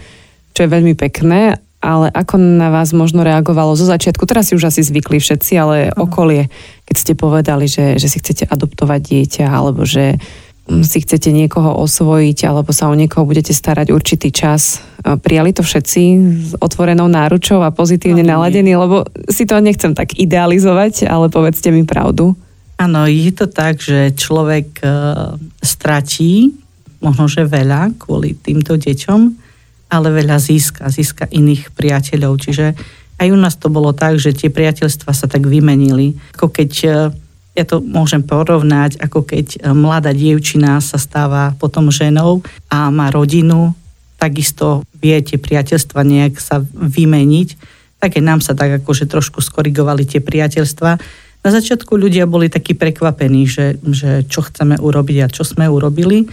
čo 0.55 0.67
je 0.67 0.75
veľmi 0.75 0.99
pekné 0.99 1.62
ale 1.78 2.11
ako 2.11 2.38
na 2.38 2.75
vás 2.75 2.90
možno 2.90 3.23
reagovalo 3.23 3.78
zo 3.78 3.87
začiatku, 3.87 4.26
teraz 4.26 4.50
si 4.50 4.58
už 4.58 4.70
asi 4.70 4.82
zvykli 4.82 5.23
všetci, 5.23 5.52
ale 5.54 5.76
uh-huh. 5.88 6.11
okolie, 6.11 6.50
keď 6.85 6.97
ste 6.99 7.12
povedali, 7.14 7.70
že, 7.70 7.97
že 8.02 8.11
si 8.11 8.18
chcete 8.18 8.50
adoptovať 8.50 9.00
dieťa, 9.02 9.47
alebo 9.47 9.87
že 9.87 10.18
mm, 10.66 10.82
si 10.82 10.99
chcete 11.06 11.30
niekoho 11.30 11.78
osvojiť, 11.78 12.38
alebo 12.50 12.75
sa 12.75 12.90
o 12.90 12.99
niekoho 12.99 13.23
budete 13.23 13.54
starať 13.54 13.94
určitý 13.94 14.35
čas. 14.35 14.82
Prijali 15.06 15.54
to 15.54 15.62
všetci 15.62 16.02
s 16.42 16.50
otvorenou 16.58 17.06
náručou 17.06 17.62
a 17.62 17.70
pozitívne 17.70 18.26
no, 18.26 18.42
naladení, 18.42 18.75
lebo 18.75 19.06
si 19.30 19.47
to 19.47 19.62
nechcem 19.62 19.94
tak 19.94 20.18
idealizovať, 20.18 21.06
ale 21.06 21.30
povedzte 21.30 21.70
mi 21.70 21.87
pravdu. 21.87 22.35
Áno, 22.78 23.11
je 23.11 23.30
to 23.35 23.50
tak, 23.50 23.82
že 23.82 24.14
človek 24.14 24.82
uh, 24.87 25.35
stratí 25.62 26.54
možno, 26.99 27.30
že 27.30 27.47
veľa 27.47 27.94
kvôli 27.99 28.35
týmto 28.35 28.75
deťom, 28.75 29.48
ale 29.88 30.09
veľa 30.12 30.37
získa, 30.37 30.88
získa 30.92 31.25
iných 31.28 31.73
priateľov. 31.73 32.37
Čiže 32.40 32.76
aj 33.18 33.28
u 33.33 33.38
nás 33.40 33.57
to 33.59 33.73
bolo 33.73 33.90
tak, 33.97 34.21
že 34.21 34.37
tie 34.37 34.52
priateľstva 34.52 35.11
sa 35.11 35.26
tak 35.26 35.49
vymenili. 35.49 36.14
Ako 36.38 36.52
keď, 36.52 36.71
e, 36.85 36.90
ja 37.59 37.64
to 37.66 37.83
môžem 37.83 38.23
porovnať, 38.23 39.00
ako 39.02 39.25
keď 39.25 39.47
e, 39.57 39.59
mladá 39.73 40.14
dievčina 40.14 40.78
sa 40.78 41.00
stáva 41.00 41.57
potom 41.59 41.90
ženou 41.90 42.45
a 42.71 42.92
má 42.92 43.11
rodinu, 43.11 43.75
takisto 44.21 44.87
vie 45.00 45.18
tie 45.25 45.40
priateľstva 45.40 46.00
nejak 46.04 46.38
sa 46.38 46.62
vymeniť. 46.62 47.49
Tak 47.99 48.21
aj 48.21 48.23
nám 48.23 48.40
sa 48.45 48.54
tak 48.54 48.85
akože 48.85 49.11
trošku 49.11 49.42
skorigovali 49.42 50.07
tie 50.07 50.23
priateľstva 50.23 50.90
na 51.38 51.50
začiatku 51.54 51.95
ľudia 51.95 52.26
boli 52.26 52.50
takí 52.50 52.75
prekvapení, 52.75 53.47
že, 53.47 53.78
že 53.87 54.26
čo 54.26 54.42
chceme 54.42 54.75
urobiť 54.75 55.18
a 55.23 55.33
čo 55.33 55.47
sme 55.47 55.71
urobili, 55.71 56.26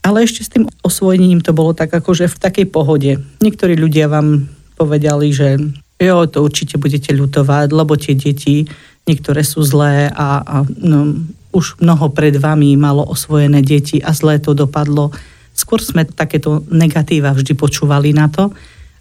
ale 0.00 0.24
ešte 0.24 0.40
s 0.44 0.52
tým 0.52 0.64
osvojením 0.80 1.44
to 1.44 1.52
bolo 1.52 1.76
tak 1.76 1.92
akože 1.92 2.28
v 2.28 2.40
takej 2.40 2.66
pohode. 2.72 3.20
Niektorí 3.44 3.76
ľudia 3.76 4.08
vám 4.08 4.48
povedali, 4.76 5.28
že 5.32 5.60
jo, 6.00 6.24
to 6.24 6.40
určite 6.40 6.80
budete 6.80 7.12
ľutovať, 7.12 7.68
lebo 7.76 7.92
tie 8.00 8.16
deti, 8.16 8.64
niektoré 9.04 9.44
sú 9.44 9.60
zlé 9.60 10.08
a, 10.08 10.40
a 10.40 10.56
no, 10.64 11.20
už 11.52 11.82
mnoho 11.82 12.08
pred 12.14 12.32
vami 12.40 12.80
malo 12.80 13.04
osvojené 13.04 13.60
deti 13.60 14.00
a 14.00 14.16
zlé 14.16 14.40
to 14.40 14.56
dopadlo. 14.56 15.12
Skôr 15.52 15.84
sme 15.84 16.08
takéto 16.08 16.64
negatíva 16.72 17.36
vždy 17.36 17.52
počúvali 17.52 18.16
na 18.16 18.32
to, 18.32 18.48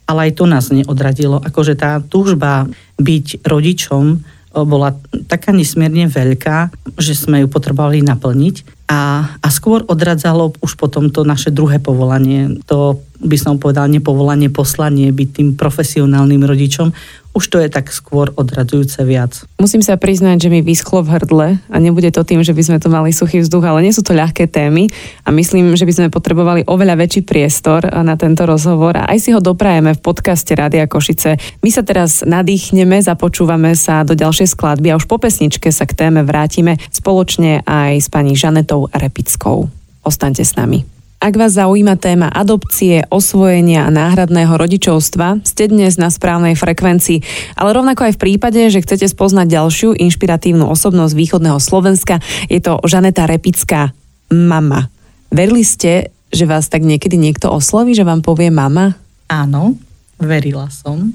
ale 0.10 0.28
aj 0.28 0.42
to 0.42 0.44
nás 0.50 0.74
neodradilo. 0.74 1.40
Akože 1.40 1.78
tá 1.78 2.02
túžba 2.02 2.66
byť 2.98 3.46
rodičom 3.46 4.20
bola 4.66 4.98
taká 5.30 5.54
nesmierne 5.54 6.10
veľká, 6.10 6.74
že 6.98 7.14
sme 7.14 7.46
ju 7.46 7.48
potrebovali 7.48 8.02
naplniť. 8.02 8.79
A, 8.90 9.30
a 9.38 9.48
skôr 9.54 9.86
odradzalo 9.86 10.58
už 10.66 10.74
potom 10.74 11.14
to 11.14 11.22
naše 11.22 11.54
druhé 11.54 11.78
povolanie, 11.78 12.58
to 12.66 12.98
by 13.20 13.38
som 13.38 13.60
povedal 13.60 13.92
nepovolanie, 13.92 14.48
poslanie, 14.48 15.12
byť 15.12 15.30
tým 15.30 15.50
profesionálnym 15.60 16.44
rodičom, 16.44 16.96
už 17.30 17.46
to 17.46 17.62
je 17.62 17.70
tak 17.70 17.94
skôr 17.94 18.34
odradzujúce 18.34 19.00
viac. 19.06 19.46
Musím 19.62 19.86
sa 19.86 20.02
priznať, 20.02 20.44
že 20.44 20.52
mi 20.52 20.66
vyschlo 20.66 21.06
v 21.06 21.14
hrdle 21.14 21.48
a 21.62 21.76
nebude 21.78 22.10
to 22.10 22.26
tým, 22.26 22.42
že 22.42 22.58
by 22.58 22.64
sme 22.66 22.78
tu 22.82 22.90
mali 22.90 23.14
suchý 23.14 23.46
vzduch, 23.46 23.62
ale 23.64 23.86
nie 23.86 23.94
sú 23.94 24.02
to 24.02 24.18
ľahké 24.18 24.50
témy 24.50 24.90
a 25.24 25.30
myslím, 25.30 25.78
že 25.78 25.86
by 25.86 25.94
sme 25.94 26.08
potrebovali 26.10 26.66
oveľa 26.66 27.00
väčší 27.00 27.22
priestor 27.24 27.86
na 27.86 28.18
tento 28.18 28.50
rozhovor 28.50 28.98
a 28.98 29.08
aj 29.14 29.18
si 29.22 29.30
ho 29.32 29.40
doprajeme 29.40 29.94
v 29.94 30.04
podcaste 30.04 30.52
Rádia 30.58 30.90
Košice. 30.90 31.38
My 31.62 31.70
sa 31.70 31.86
teraz 31.86 32.26
nadýchneme, 32.26 32.98
započúvame 32.98 33.78
sa 33.78 34.02
do 34.02 34.18
ďalšej 34.18 34.58
skladby 34.58 34.90
a 34.90 34.98
už 34.98 35.06
po 35.06 35.22
pesničke 35.22 35.70
sa 35.70 35.86
k 35.86 35.96
téme 35.96 36.26
vrátime 36.26 36.82
spoločne 36.90 37.62
aj 37.64 38.04
s 38.04 38.08
pani 38.10 38.34
Žanetou 38.34 38.90
Repickou. 38.90 39.70
Ostaňte 40.02 40.42
s 40.42 40.58
nami. 40.58 40.99
Ak 41.20 41.36
vás 41.36 41.60
zaujíma 41.60 42.00
téma 42.00 42.32
adopcie, 42.32 43.04
osvojenia 43.12 43.84
a 43.84 43.92
náhradného 43.92 44.56
rodičovstva, 44.56 45.44
ste 45.44 45.68
dnes 45.68 46.00
na 46.00 46.08
správnej 46.08 46.56
frekvencii, 46.56 47.20
ale 47.60 47.76
rovnako 47.76 48.08
aj 48.08 48.14
v 48.16 48.22
prípade, 48.24 48.64
že 48.72 48.80
chcete 48.80 49.04
spoznať 49.04 49.52
ďalšiu 49.52 50.00
inšpiratívnu 50.00 50.64
osobnosť 50.64 51.12
východného 51.20 51.60
Slovenska, 51.60 52.24
je 52.48 52.64
to 52.64 52.80
Žaneta 52.88 53.28
Repická, 53.28 53.92
mama. 54.32 54.88
Verili 55.28 55.68
ste, 55.68 56.16
že 56.32 56.48
vás 56.48 56.72
tak 56.72 56.88
niekedy 56.88 57.20
niekto 57.20 57.52
osloví, 57.52 57.92
že 57.92 58.08
vám 58.08 58.24
povie 58.24 58.48
mama? 58.48 58.96
Áno, 59.28 59.76
verila 60.24 60.72
som. 60.72 61.12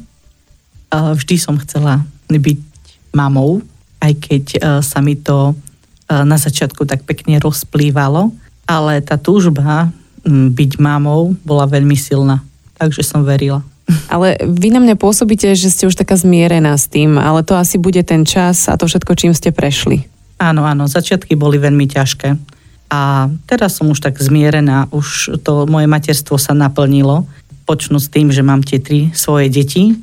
Vždy 0.92 1.40
som 1.40 1.56
chcela 1.64 2.04
byť 2.28 2.60
mamou, 3.16 3.64
aj 4.04 4.12
keď 4.20 4.44
e, 4.52 4.58
sa 4.84 5.00
mi 5.00 5.16
to 5.16 5.56
e, 5.56 6.12
na 6.12 6.36
začiatku 6.36 6.84
tak 6.84 7.08
pekne 7.08 7.40
rozplývalo 7.40 8.43
ale 8.64 9.00
tá 9.04 9.20
túžba 9.20 9.92
mm, 10.24 10.52
byť 10.56 10.70
mamou 10.80 11.36
bola 11.44 11.68
veľmi 11.68 11.96
silná, 11.96 12.40
takže 12.76 13.04
som 13.04 13.24
verila. 13.24 13.62
Ale 14.14 14.40
vy 14.40 14.72
na 14.72 14.80
mňa 14.80 14.96
pôsobíte, 14.96 15.52
že 15.52 15.68
ste 15.68 15.84
už 15.84 15.92
taká 15.92 16.16
zmierená 16.16 16.72
s 16.72 16.88
tým, 16.88 17.20
ale 17.20 17.44
to 17.44 17.52
asi 17.52 17.76
bude 17.76 18.00
ten 18.00 18.24
čas 18.24 18.64
a 18.64 18.80
to 18.80 18.88
všetko, 18.88 19.12
čím 19.12 19.36
ste 19.36 19.52
prešli. 19.52 20.08
Áno, 20.40 20.64
áno, 20.64 20.88
začiatky 20.88 21.36
boli 21.36 21.60
veľmi 21.60 21.84
ťažké. 21.84 22.32
A 22.88 23.28
teraz 23.44 23.76
som 23.76 23.92
už 23.92 24.00
tak 24.00 24.16
zmierená, 24.16 24.88
už 24.88 25.36
to 25.44 25.68
moje 25.68 25.84
materstvo 25.84 26.40
sa 26.40 26.56
naplnilo. 26.56 27.28
Počnú 27.68 28.00
s 28.00 28.08
tým, 28.08 28.32
že 28.32 28.40
mám 28.40 28.64
tie 28.64 28.80
tri 28.80 29.12
svoje 29.12 29.52
deti, 29.52 30.00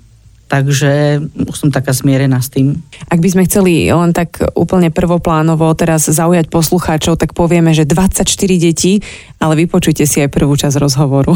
takže 0.51 1.24
som 1.55 1.72
taká 1.72 1.96
zmierená 1.96 2.43
s 2.43 2.51
tým. 2.51 2.75
Ak 3.08 3.24
by 3.24 3.29
sme 3.31 3.48
chceli 3.48 3.88
len 3.88 4.12
tak 4.12 4.43
úplne 4.51 4.91
prvoplánovo 4.91 5.72
teraz 5.79 6.12
zaujať 6.12 6.51
poslucháčov, 6.51 7.15
tak 7.15 7.31
povieme, 7.31 7.72
že 7.72 7.88
24 7.88 8.27
detí, 8.60 9.00
ale 9.39 9.55
vypočujte 9.63 10.03
si 10.03 10.20
aj 10.20 10.27
prvú 10.27 10.60
časť 10.60 10.75
rozhovoru, 10.75 11.31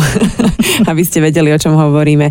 aby 0.91 1.01
ste 1.07 1.23
vedeli, 1.23 1.55
o 1.55 1.61
čom 1.61 1.79
hovoríme. 1.79 2.27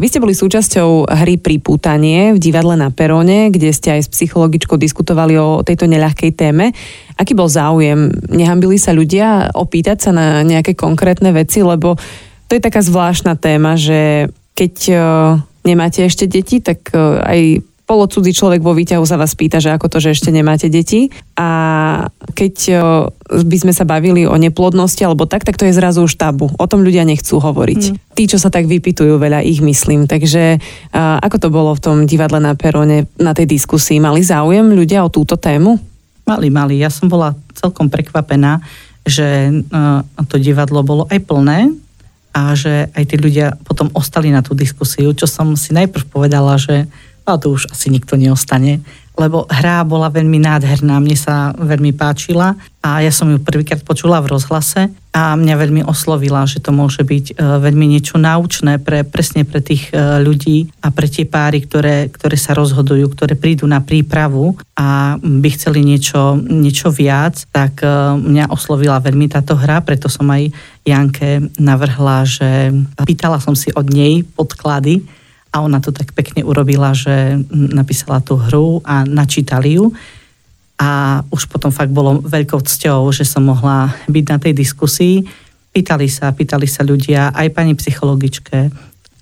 Vy 0.00 0.06
ste 0.08 0.16
boli 0.24 0.32
súčasťou 0.32 1.12
hry 1.12 1.36
Pripútanie 1.36 2.32
v 2.32 2.40
divadle 2.40 2.80
na 2.80 2.88
Perone, 2.88 3.52
kde 3.52 3.68
ste 3.76 4.00
aj 4.00 4.08
s 4.08 4.12
psychologičkou 4.16 4.80
diskutovali 4.80 5.36
o 5.36 5.60
tejto 5.60 5.84
neľahkej 5.84 6.32
téme. 6.32 6.72
Aký 7.20 7.36
bol 7.36 7.52
záujem? 7.52 8.08
Nehambili 8.32 8.80
sa 8.80 8.96
ľudia 8.96 9.52
opýtať 9.52 10.08
sa 10.08 10.10
na 10.16 10.40
nejaké 10.40 10.72
konkrétne 10.72 11.36
veci, 11.36 11.60
lebo 11.60 12.00
to 12.48 12.56
je 12.56 12.64
taká 12.64 12.80
zvláštna 12.80 13.36
téma, 13.36 13.76
že 13.76 14.32
keď 14.56 14.74
nemáte 15.66 16.06
ešte 16.06 16.30
deti, 16.30 16.62
tak 16.62 16.94
e, 16.94 16.98
aj 17.20 17.40
polocudzí 17.86 18.34
človek 18.34 18.66
vo 18.66 18.74
výťahu 18.74 19.06
sa 19.06 19.14
vás 19.14 19.38
pýta, 19.38 19.62
že 19.62 19.70
ako 19.70 19.86
to, 19.86 19.98
že 20.02 20.18
ešte 20.18 20.34
nemáte 20.34 20.66
deti. 20.66 21.10
A 21.38 21.48
keď 22.34 22.54
e, 22.66 22.74
by 23.46 23.56
sme 23.62 23.72
sa 23.74 23.86
bavili 23.86 24.26
o 24.26 24.34
neplodnosti 24.34 24.98
alebo 25.06 25.26
tak, 25.30 25.46
tak 25.46 25.54
to 25.54 25.70
je 25.70 25.74
zrazu 25.74 26.02
už 26.02 26.18
tabu. 26.18 26.50
O 26.58 26.66
tom 26.66 26.82
ľudia 26.82 27.06
nechcú 27.06 27.38
hovoriť. 27.38 27.82
Mm. 27.90 27.96
Tí, 28.14 28.24
čo 28.26 28.38
sa 28.42 28.50
tak 28.50 28.66
vypitujú, 28.66 29.18
veľa 29.18 29.46
ich 29.46 29.62
myslím. 29.62 30.10
Takže 30.10 30.58
a, 30.90 31.22
ako 31.22 31.36
to 31.42 31.48
bolo 31.50 31.70
v 31.74 31.82
tom 31.82 31.96
divadle 32.10 32.42
na 32.42 32.58
Perone, 32.58 33.06
na 33.18 33.34
tej 33.34 33.46
diskusii? 33.46 34.02
Mali 34.02 34.26
záujem 34.26 34.66
ľudia 34.66 35.06
o 35.06 35.10
túto 35.10 35.38
tému? 35.38 35.78
Mali, 36.26 36.50
mali. 36.50 36.82
Ja 36.82 36.90
som 36.90 37.06
bola 37.06 37.38
celkom 37.54 37.86
prekvapená, 37.86 38.58
že 39.06 39.62
to 40.26 40.36
divadlo 40.42 40.82
bolo 40.82 41.06
aj 41.06 41.22
plné, 41.22 41.70
a 42.36 42.52
že 42.52 42.92
aj 42.92 43.04
tí 43.08 43.16
ľudia 43.16 43.56
potom 43.64 43.88
ostali 43.96 44.28
na 44.28 44.44
tú 44.44 44.52
diskusiu, 44.52 45.16
čo 45.16 45.24
som 45.24 45.56
si 45.56 45.72
najprv 45.72 46.04
povedala, 46.12 46.60
že 46.60 46.84
a 47.26 47.34
to 47.36 47.52
už 47.52 47.74
asi 47.74 47.90
nikto 47.90 48.14
neostane, 48.14 48.80
lebo 49.16 49.48
hra 49.48 49.80
bola 49.88 50.12
veľmi 50.12 50.36
nádherná, 50.44 51.00
mne 51.00 51.16
sa 51.16 51.56
veľmi 51.56 51.96
páčila 51.96 52.52
a 52.84 53.00
ja 53.00 53.08
som 53.08 53.32
ju 53.32 53.40
prvýkrát 53.40 53.80
počula 53.80 54.20
v 54.20 54.36
rozhlase 54.36 54.92
a 55.16 55.32
mňa 55.32 55.54
veľmi 55.56 55.82
oslovila, 55.88 56.44
že 56.44 56.60
to 56.60 56.76
môže 56.76 57.00
byť 57.00 57.32
e, 57.32 57.34
veľmi 57.40 57.96
niečo 57.96 58.20
naučné 58.20 58.76
pre, 58.76 59.08
presne 59.08 59.48
pre 59.48 59.64
tých 59.64 59.88
e, 59.88 60.20
ľudí 60.20 60.68
a 60.84 60.92
pre 60.92 61.08
tie 61.08 61.24
páry, 61.24 61.64
ktoré, 61.64 62.12
ktoré 62.12 62.36
sa 62.36 62.52
rozhodujú, 62.52 63.08
ktoré 63.16 63.40
prídu 63.40 63.64
na 63.64 63.80
prípravu 63.80 64.60
a 64.76 65.16
by 65.16 65.48
chceli 65.56 65.80
niečo, 65.80 66.36
niečo 66.36 66.92
viac, 66.92 67.48
tak 67.48 67.80
e, 67.80 67.88
mňa 68.20 68.52
oslovila 68.52 69.00
veľmi 69.00 69.32
táto 69.32 69.56
hra, 69.56 69.80
preto 69.80 70.12
som 70.12 70.28
aj 70.28 70.52
Janke 70.84 71.40
navrhla, 71.56 72.28
že 72.28 72.70
pýtala 73.08 73.40
som 73.40 73.56
si 73.56 73.72
od 73.72 73.88
nej 73.88 74.28
podklady 74.36 75.15
a 75.52 75.62
ona 75.64 75.80
to 75.80 75.94
tak 75.94 76.12
pekne 76.12 76.44
urobila, 76.44 76.92
že 76.92 77.40
napísala 77.50 78.20
tú 78.20 78.36
hru 78.36 78.82
a 78.84 79.06
načítali 79.08 79.80
ju. 79.80 79.94
A 80.76 81.22
už 81.32 81.48
potom 81.48 81.72
fakt 81.72 81.88
bolo 81.88 82.20
veľkou 82.20 82.60
cťou, 82.60 83.08
že 83.08 83.24
som 83.24 83.48
mohla 83.48 83.96
byť 84.10 84.24
na 84.28 84.36
tej 84.36 84.52
diskusii. 84.52 85.24
Pýtali 85.72 86.08
sa, 86.08 86.28
pýtali 86.32 86.68
sa 86.68 86.84
ľudia, 86.84 87.32
aj 87.32 87.48
pani 87.56 87.72
psychologičke. 87.72 88.68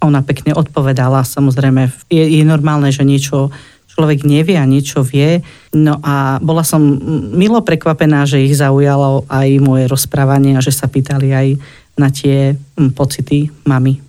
Ona 0.03 0.27
pekne 0.27 0.59
odpovedala, 0.59 1.23
samozrejme. 1.23 2.11
Je, 2.11 2.43
je 2.43 2.43
normálne, 2.43 2.91
že 2.91 3.07
niečo 3.07 3.55
človek 3.95 4.27
nevie 4.27 4.59
a 4.59 4.67
niečo 4.67 5.07
vie. 5.07 5.39
No 5.71 6.03
a 6.03 6.43
bola 6.43 6.67
som 6.67 6.83
milo 7.31 7.63
prekvapená, 7.63 8.27
že 8.27 8.43
ich 8.43 8.59
zaujalo 8.59 9.23
aj 9.31 9.49
moje 9.63 9.87
rozprávanie 9.87 10.59
a 10.59 10.65
že 10.65 10.75
sa 10.75 10.91
pýtali 10.91 11.31
aj 11.31 11.49
na 11.95 12.11
tie 12.11 12.59
pocity 12.99 13.55
mamy. 13.63 14.04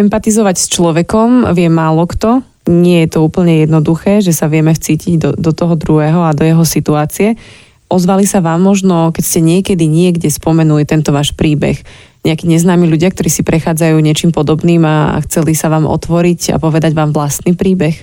Empatizovať 0.00 0.56
s 0.56 0.66
človekom 0.72 1.52
vie 1.52 1.68
málo 1.68 2.08
kto. 2.08 2.40
Nie 2.72 3.04
je 3.04 3.18
to 3.18 3.18
úplne 3.20 3.68
jednoduché, 3.68 4.24
že 4.24 4.32
sa 4.32 4.48
vieme 4.48 4.72
vcítiť 4.72 5.14
do, 5.20 5.30
do 5.36 5.52
toho 5.52 5.76
druhého 5.76 6.24
a 6.24 6.32
do 6.32 6.40
jeho 6.40 6.64
situácie. 6.64 7.36
Ozvali 7.92 8.24
sa 8.24 8.40
vám 8.40 8.64
možno, 8.64 9.12
keď 9.12 9.24
ste 9.26 9.40
niekedy 9.44 9.84
niekde 9.84 10.32
spomenuli 10.32 10.88
tento 10.88 11.12
váš 11.12 11.36
príbeh, 11.36 11.82
nejakí 12.24 12.48
neznámi 12.48 12.88
ľudia, 12.88 13.12
ktorí 13.12 13.28
si 13.28 13.44
prechádzajú 13.44 13.96
niečím 14.00 14.32
podobným 14.32 14.84
a 14.88 15.20
chceli 15.28 15.52
sa 15.52 15.68
vám 15.68 15.84
otvoriť 15.84 16.56
a 16.56 16.60
povedať 16.62 16.96
vám 16.96 17.12
vlastný 17.12 17.52
príbeh? 17.52 17.96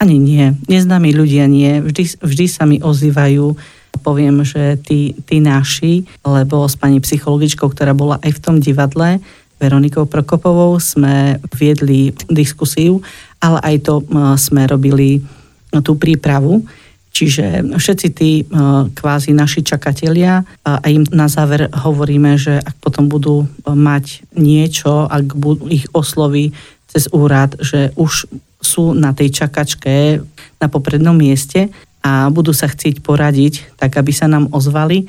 Ani 0.00 0.16
nie. 0.16 0.56
Neznámi 0.68 1.12
ľudia 1.12 1.44
nie. 1.44 1.82
Vždy, 1.82 2.24
vždy 2.24 2.46
sa 2.48 2.64
mi 2.64 2.80
ozývajú 2.80 3.52
poviem, 4.00 4.42
že 4.42 4.80
tí, 4.82 5.14
tí 5.28 5.38
naši, 5.38 6.08
lebo 6.24 6.64
s 6.64 6.74
pani 6.74 6.98
psychologičkou, 6.98 7.70
ktorá 7.70 7.92
bola 7.92 8.16
aj 8.24 8.34
v 8.34 8.42
tom 8.42 8.56
divadle, 8.58 9.20
Veronikou 9.62 10.10
Prokopovou 10.10 10.82
sme 10.82 11.38
viedli 11.54 12.10
diskusiu, 12.26 12.98
ale 13.38 13.62
aj 13.62 13.76
to 13.86 13.94
sme 14.34 14.66
robili 14.66 15.22
tú 15.86 15.94
prípravu. 15.94 16.66
Čiže 17.12 17.76
všetci 17.76 18.08
tí 18.16 18.42
kvázi 18.96 19.36
naši 19.36 19.60
čakatelia 19.62 20.42
a 20.64 20.80
im 20.88 21.04
na 21.12 21.28
záver 21.28 21.68
hovoríme, 21.70 22.40
že 22.40 22.56
ak 22.56 22.74
potom 22.82 23.06
budú 23.06 23.46
mať 23.68 24.24
niečo, 24.34 25.06
ak 25.06 25.36
budú 25.36 25.68
ich 25.68 25.86
osloví 25.92 26.56
cez 26.88 27.12
úrad, 27.12 27.54
že 27.60 27.92
už 28.00 28.26
sú 28.58 28.96
na 28.96 29.12
tej 29.12 29.28
čakačke 29.44 30.24
na 30.56 30.66
poprednom 30.72 31.12
mieste 31.12 31.68
a 32.00 32.32
budú 32.32 32.56
sa 32.56 32.66
chcieť 32.66 33.04
poradiť, 33.04 33.76
tak 33.76 33.94
aby 34.00 34.10
sa 34.10 34.26
nám 34.26 34.48
ozvali, 34.48 35.04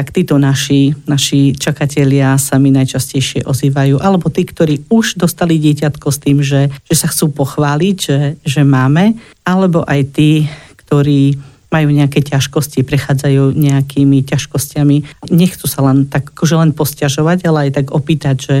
tak 0.00 0.16
títo 0.16 0.40
naši, 0.40 0.96
naši 1.04 1.52
čakatelia 1.52 2.40
sa 2.40 2.56
mi 2.56 2.72
najčastejšie 2.72 3.44
ozývajú. 3.44 4.00
Alebo 4.00 4.32
tí, 4.32 4.48
ktorí 4.48 4.88
už 4.88 5.20
dostali 5.20 5.60
dieťatko 5.60 6.08
s 6.08 6.18
tým, 6.24 6.40
že, 6.40 6.72
že 6.88 6.94
sa 6.96 7.12
chcú 7.12 7.28
pochváliť, 7.36 7.96
že, 8.00 8.18
že 8.40 8.64
máme. 8.64 9.12
Alebo 9.44 9.84
aj 9.84 10.00
tí, 10.16 10.48
ktorí 10.88 11.36
majú 11.68 11.92
nejaké 11.92 12.24
ťažkosti, 12.24 12.80
prechádzajú 12.80 13.52
nejakými 13.52 14.24
ťažkosťami. 14.24 15.28
Nechcú 15.36 15.68
sa 15.68 15.84
len 15.84 16.08
tak 16.08 16.32
akože 16.32 16.56
len 16.56 16.72
posťažovať, 16.72 17.44
ale 17.44 17.68
aj 17.68 17.84
tak 17.84 17.86
opýtať, 17.92 18.36
že, 18.40 18.56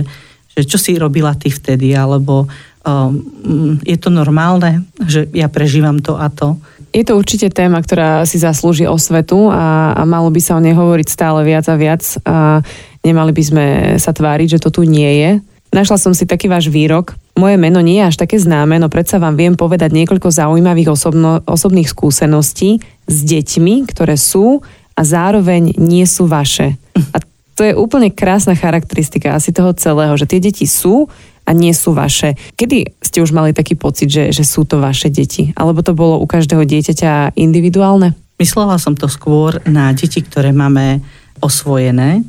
že 0.52 0.60
čo 0.68 0.76
si 0.76 1.00
robila 1.00 1.32
ty 1.32 1.48
vtedy, 1.48 1.96
alebo 1.96 2.52
um, 2.84 3.80
je 3.80 3.96
to 3.96 4.12
normálne, 4.12 4.84
že 5.08 5.24
ja 5.32 5.48
prežívam 5.48 6.04
to 6.04 6.20
a 6.20 6.28
to. 6.28 6.60
Je 6.90 7.06
to 7.06 7.14
určite 7.14 7.54
téma, 7.54 7.78
ktorá 7.78 8.26
si 8.26 8.42
zaslúži 8.42 8.90
osvetu 8.90 9.46
a, 9.46 9.94
a 9.94 10.02
malo 10.02 10.26
by 10.34 10.40
sa 10.42 10.58
o 10.58 10.60
nej 10.62 10.74
hovoriť 10.74 11.06
stále 11.06 11.46
viac 11.46 11.66
a 11.70 11.78
viac 11.78 12.02
a 12.26 12.66
nemali 13.06 13.30
by 13.30 13.42
sme 13.46 13.64
sa 14.02 14.10
tváriť, 14.10 14.58
že 14.58 14.62
to 14.62 14.74
tu 14.74 14.82
nie 14.82 15.22
je. 15.22 15.30
Našla 15.70 16.02
som 16.02 16.10
si 16.10 16.26
taký 16.26 16.50
váš 16.50 16.66
výrok. 16.66 17.14
Moje 17.38 17.54
meno 17.54 17.78
nie 17.78 18.02
je 18.02 18.10
až 18.10 18.16
také 18.18 18.42
známe, 18.42 18.82
no 18.82 18.90
predsa 18.90 19.22
vám 19.22 19.38
viem 19.38 19.54
povedať 19.54 19.94
niekoľko 19.94 20.34
zaujímavých 20.34 20.90
osobno, 20.90 21.46
osobných 21.46 21.86
skúseností 21.86 22.82
s 23.06 23.16
deťmi, 23.22 23.86
ktoré 23.86 24.18
sú 24.18 24.58
a 24.98 25.02
zároveň 25.06 25.78
nie 25.78 26.02
sú 26.10 26.26
vaše. 26.26 26.74
A 27.14 27.22
to 27.54 27.62
je 27.62 27.76
úplne 27.76 28.10
krásna 28.10 28.58
charakteristika 28.58 29.38
asi 29.38 29.54
toho 29.54 29.70
celého, 29.78 30.16
že 30.18 30.26
tie 30.26 30.42
deti 30.42 30.66
sú 30.66 31.06
a 31.50 31.52
nie 31.52 31.74
sú 31.74 31.90
vaše. 31.90 32.38
Kedy 32.54 33.02
ste 33.02 33.18
už 33.18 33.34
mali 33.34 33.50
taký 33.50 33.74
pocit, 33.74 34.06
že, 34.06 34.30
že 34.30 34.46
sú 34.46 34.62
to 34.62 34.78
vaše 34.78 35.10
deti? 35.10 35.50
Alebo 35.58 35.82
to 35.82 35.98
bolo 35.98 36.22
u 36.22 36.26
každého 36.30 36.62
dieťaťa 36.62 37.34
individuálne? 37.34 38.14
Myslela 38.38 38.78
som 38.78 38.94
to 38.94 39.10
skôr 39.10 39.58
na 39.66 39.90
deti, 39.90 40.22
ktoré 40.22 40.54
máme 40.54 41.02
osvojené, 41.42 42.22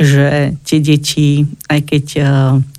že 0.00 0.56
tie 0.64 0.80
deti, 0.80 1.44
aj 1.68 1.80
keď 1.84 2.04
uh, 2.18 2.26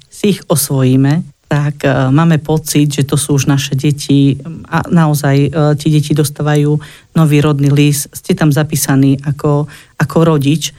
si 0.09 0.35
ich 0.35 0.41
osvojíme, 0.49 1.21
tak 1.45 1.85
uh, 1.85 2.09
máme 2.09 2.41
pocit, 2.41 2.89
že 2.89 3.07
to 3.07 3.15
sú 3.15 3.37
už 3.37 3.47
naše 3.47 3.77
deti 3.77 4.35
a 4.67 4.83
naozaj 4.89 5.35
uh, 5.47 5.71
tie 5.77 5.87
deti 5.93 6.11
dostávajú 6.11 6.75
nový 7.15 7.37
rodný 7.39 7.71
list, 7.71 8.11
ste 8.11 8.35
tam 8.35 8.51
zapísaní 8.51 9.21
ako, 9.23 9.69
ako 9.95 10.17
rodič, 10.25 10.75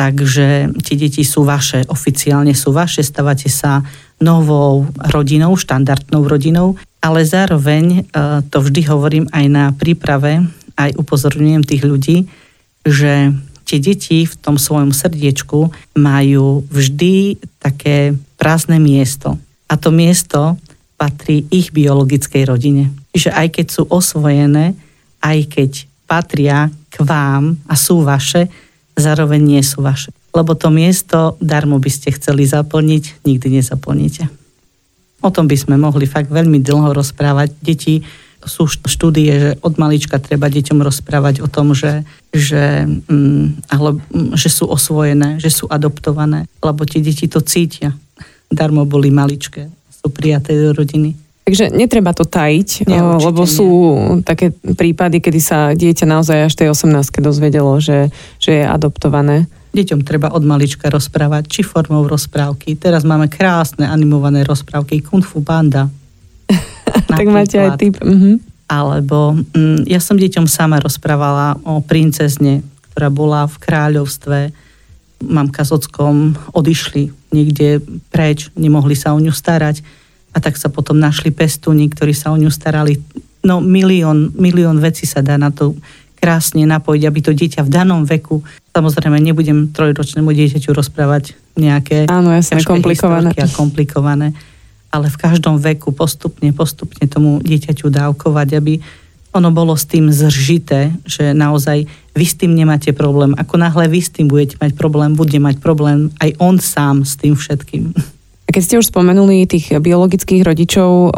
takže 0.00 0.72
tie 0.80 0.96
deti 0.96 1.20
sú 1.20 1.44
vaše, 1.44 1.84
oficiálne 1.84 2.56
sú 2.56 2.72
vaše, 2.72 3.04
stávate 3.04 3.52
sa 3.52 3.84
novou 4.16 4.88
rodinou, 4.96 5.60
štandardnou 5.60 6.24
rodinou, 6.24 6.80
ale 7.04 7.20
zároveň 7.28 8.08
uh, 8.08 8.40
to 8.48 8.64
vždy 8.64 8.88
hovorím 8.88 9.28
aj 9.28 9.44
na 9.52 9.64
príprave, 9.76 10.40
aj 10.80 10.96
upozorňujem 10.96 11.68
tých 11.68 11.84
ľudí, 11.84 12.16
že 12.80 13.36
tie 13.68 13.76
deti 13.76 14.24
v 14.24 14.34
tom 14.40 14.56
svojom 14.56 14.96
srdiečku 14.96 15.68
majú 16.00 16.64
vždy 16.72 17.36
také 17.60 18.16
prázdne 18.40 18.80
miesto. 18.80 19.36
A 19.68 19.76
to 19.76 19.92
miesto 19.92 20.56
patrí 20.96 21.44
ich 21.52 21.76
biologickej 21.76 22.48
rodine. 22.48 22.88
Čiže 23.12 23.36
aj 23.36 23.48
keď 23.52 23.66
sú 23.68 23.82
osvojené, 23.92 24.72
aj 25.20 25.38
keď 25.52 25.70
patria 26.08 26.72
k 26.88 27.04
vám 27.04 27.60
a 27.68 27.76
sú 27.76 28.00
vaše, 28.00 28.48
zároveň 29.00 29.40
nie 29.40 29.62
sú 29.64 29.80
vaše. 29.82 30.12
Lebo 30.30 30.54
to 30.54 30.70
miesto 30.70 31.40
darmo 31.40 31.80
by 31.80 31.90
ste 31.90 32.14
chceli 32.14 32.46
zaplniť, 32.46 33.26
nikdy 33.26 33.60
nezaplníte. 33.60 34.28
O 35.20 35.28
tom 35.28 35.48
by 35.50 35.56
sme 35.56 35.76
mohli 35.76 36.08
fakt 36.08 36.32
veľmi 36.32 36.62
dlho 36.64 36.96
rozprávať. 36.96 37.52
Deti 37.60 38.00
sú 38.40 38.64
štúdie, 38.68 39.32
že 39.36 39.50
od 39.60 39.76
malička 39.76 40.16
treba 40.16 40.48
deťom 40.48 40.80
rozprávať 40.80 41.44
o 41.44 41.48
tom, 41.48 41.76
že, 41.76 42.08
že, 42.32 42.88
mm, 42.88 43.68
ale, 43.68 44.00
mm, 44.00 44.32
že 44.32 44.48
sú 44.48 44.64
osvojené, 44.64 45.36
že 45.36 45.52
sú 45.52 45.68
adoptované, 45.68 46.48
lebo 46.64 46.88
tie 46.88 47.04
deti 47.04 47.28
to 47.28 47.44
cítia. 47.44 47.92
Darmo 48.48 48.88
boli 48.88 49.12
maličké, 49.12 49.68
sú 49.92 50.08
prijaté 50.08 50.56
do 50.56 50.72
rodiny. 50.72 51.12
Takže 51.50 51.74
netreba 51.74 52.14
to 52.14 52.22
tajiť, 52.22 52.86
nie, 52.86 53.02
lebo 53.02 53.42
sú 53.42 53.66
nie. 53.66 54.22
také 54.22 54.54
prípady, 54.54 55.18
kedy 55.18 55.40
sa 55.42 55.74
dieťa 55.74 56.06
naozaj 56.06 56.46
až 56.46 56.54
tej 56.54 56.70
18 56.70 57.10
dozvedelo, 57.18 57.74
že, 57.82 58.14
že 58.38 58.62
je 58.62 58.64
adoptované. 58.64 59.50
Deťom 59.74 60.06
treba 60.06 60.30
od 60.30 60.46
malička 60.46 60.86
rozprávať, 60.86 61.50
či 61.50 61.60
formou 61.66 62.06
rozprávky. 62.06 62.78
Teraz 62.78 63.02
máme 63.02 63.26
krásne 63.26 63.82
animované 63.82 64.46
rozprávky 64.46 65.02
Kung 65.02 65.26
Fu 65.26 65.42
Banda 65.42 65.90
tak 67.10 67.26
máte 67.26 67.58
aj 67.58 67.70
typ. 67.78 67.94
Uh-huh. 67.98 68.38
Alebo 68.70 69.34
mm, 69.34 69.90
ja 69.90 69.98
som 69.98 70.14
deťom 70.18 70.46
sama 70.46 70.78
rozprávala 70.78 71.58
o 71.66 71.82
princezne, 71.82 72.62
ktorá 72.90 73.10
bola 73.10 73.46
v 73.50 73.56
kráľovstve. 73.58 74.38
Mamka 75.26 75.66
s 75.66 75.74
ockom 75.74 76.38
odišli 76.54 77.10
niekde 77.34 77.82
preč, 78.10 78.50
nemohli 78.54 78.94
sa 78.94 79.14
o 79.14 79.18
ňu 79.18 79.34
starať 79.34 79.99
a 80.30 80.38
tak 80.38 80.54
sa 80.56 80.70
potom 80.70 80.98
našli 80.98 81.34
pestúni, 81.34 81.90
ktorí 81.90 82.14
sa 82.14 82.30
o 82.30 82.38
ňu 82.38 82.50
starali. 82.52 82.98
No 83.42 83.58
milión, 83.58 84.30
milión 84.36 84.78
vecí 84.78 85.08
sa 85.08 85.24
dá 85.24 85.40
na 85.40 85.50
to 85.50 85.74
krásne 86.20 86.68
napojiť, 86.68 87.02
aby 87.08 87.20
to 87.24 87.32
dieťa 87.32 87.64
v 87.64 87.72
danom 87.72 88.04
veku, 88.04 88.44
samozrejme 88.76 89.16
nebudem 89.24 89.72
trojročnému 89.72 90.28
dieťaťu 90.28 90.76
rozprávať 90.76 91.32
nejaké 91.56 92.04
Áno, 92.12 92.28
jasne, 92.36 92.60
komplikované. 92.60 93.32
a 93.32 93.48
komplikované 93.48 94.36
ale 94.90 95.06
v 95.06 95.20
každom 95.22 95.56
veku 95.56 95.94
postupne, 95.94 96.50
postupne 96.50 97.06
tomu 97.06 97.38
dieťaťu 97.40 97.86
dávkovať, 97.88 98.48
aby 98.58 98.82
ono 99.30 99.54
bolo 99.54 99.78
s 99.78 99.86
tým 99.86 100.10
zržité, 100.10 100.90
že 101.06 101.30
naozaj 101.30 101.86
vy 102.18 102.26
s 102.26 102.34
tým 102.34 102.58
nemáte 102.58 102.90
problém. 102.90 103.30
Ako 103.38 103.54
náhle 103.54 103.86
vy 103.86 104.02
s 104.02 104.10
tým 104.10 104.26
budete 104.26 104.58
mať 104.58 104.74
problém, 104.74 105.14
bude 105.14 105.38
mať 105.38 105.62
problém 105.62 106.10
aj 106.18 106.34
on 106.42 106.58
sám 106.58 107.06
s 107.06 107.14
tým 107.14 107.38
všetkým. 107.38 107.94
A 108.50 108.54
keď 108.54 108.62
ste 108.66 108.78
už 108.82 108.90
spomenuli 108.90 109.46
tých 109.46 109.78
biologických 109.78 110.42
rodičov, 110.42 111.14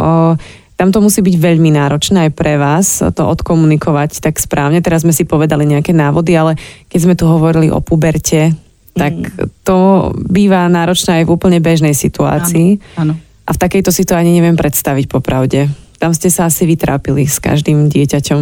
tam 0.77 0.89
to 0.93 1.01
musí 1.01 1.25
byť 1.25 1.37
veľmi 1.41 1.73
náročné 1.73 2.29
aj 2.29 2.33
pre 2.37 2.61
vás 2.61 3.01
to 3.01 3.23
odkomunikovať 3.25 4.21
tak 4.21 4.37
správne. 4.37 4.85
Teraz 4.85 5.01
sme 5.01 5.17
si 5.17 5.25
povedali 5.25 5.65
nejaké 5.65 5.97
návody, 5.97 6.37
ale 6.37 6.61
keď 6.93 7.01
sme 7.01 7.15
tu 7.17 7.25
hovorili 7.25 7.73
o 7.73 7.81
puberte, 7.81 8.53
tak 8.93 9.17
mm. 9.17 9.65
to 9.65 10.11
býva 10.29 10.69
náročné 10.69 11.23
aj 11.23 11.25
v 11.25 11.33
úplne 11.33 11.57
bežnej 11.65 11.97
situácii. 11.97 12.77
Áno, 13.01 13.01
áno. 13.01 13.15
A 13.49 13.51
v 13.57 13.59
takejto 13.65 13.89
si 13.89 14.05
to 14.05 14.13
ani 14.13 14.37
neviem 14.37 14.53
predstaviť 14.53 15.09
popravde. 15.09 15.73
Tam 15.97 16.13
ste 16.13 16.29
sa 16.29 16.53
asi 16.53 16.69
vytrápili 16.69 17.25
s 17.25 17.41
každým 17.41 17.89
dieťaťom. 17.89 18.41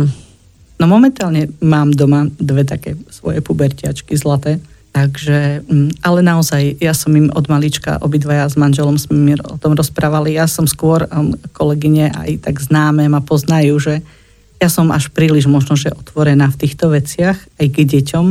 No 0.81 0.85
momentálne 0.91 1.53
mám 1.63 1.95
doma 1.95 2.27
dve 2.43 2.67
také 2.67 2.99
svoje 3.13 3.39
pubertiačky 3.39 4.19
zlaté. 4.19 4.59
Takže, 4.91 5.63
mm, 5.63 6.03
ale 6.03 6.19
naozaj, 6.19 6.83
ja 6.83 6.91
som 6.91 7.15
im 7.15 7.31
od 7.31 7.47
malička, 7.47 8.03
obidvaja 8.03 8.51
s 8.51 8.59
manželom 8.59 8.99
sme 8.99 9.17
mi 9.17 9.33
o 9.39 9.55
tom 9.55 9.79
rozprávali. 9.79 10.35
Ja 10.35 10.51
som 10.51 10.67
skôr, 10.67 11.07
um, 11.07 11.39
kolegyne 11.55 12.11
aj 12.11 12.43
tak 12.43 12.59
známe 12.59 13.07
ma 13.07 13.23
poznajú, 13.23 13.79
že 13.79 13.95
ja 14.59 14.69
som 14.69 14.91
až 14.91 15.09
príliš 15.15 15.47
možno, 15.47 15.79
že 15.79 15.95
otvorená 15.95 16.51
v 16.51 16.61
týchto 16.67 16.91
veciach 16.91 17.39
aj 17.39 17.67
k 17.71 17.77
deťom 17.87 18.27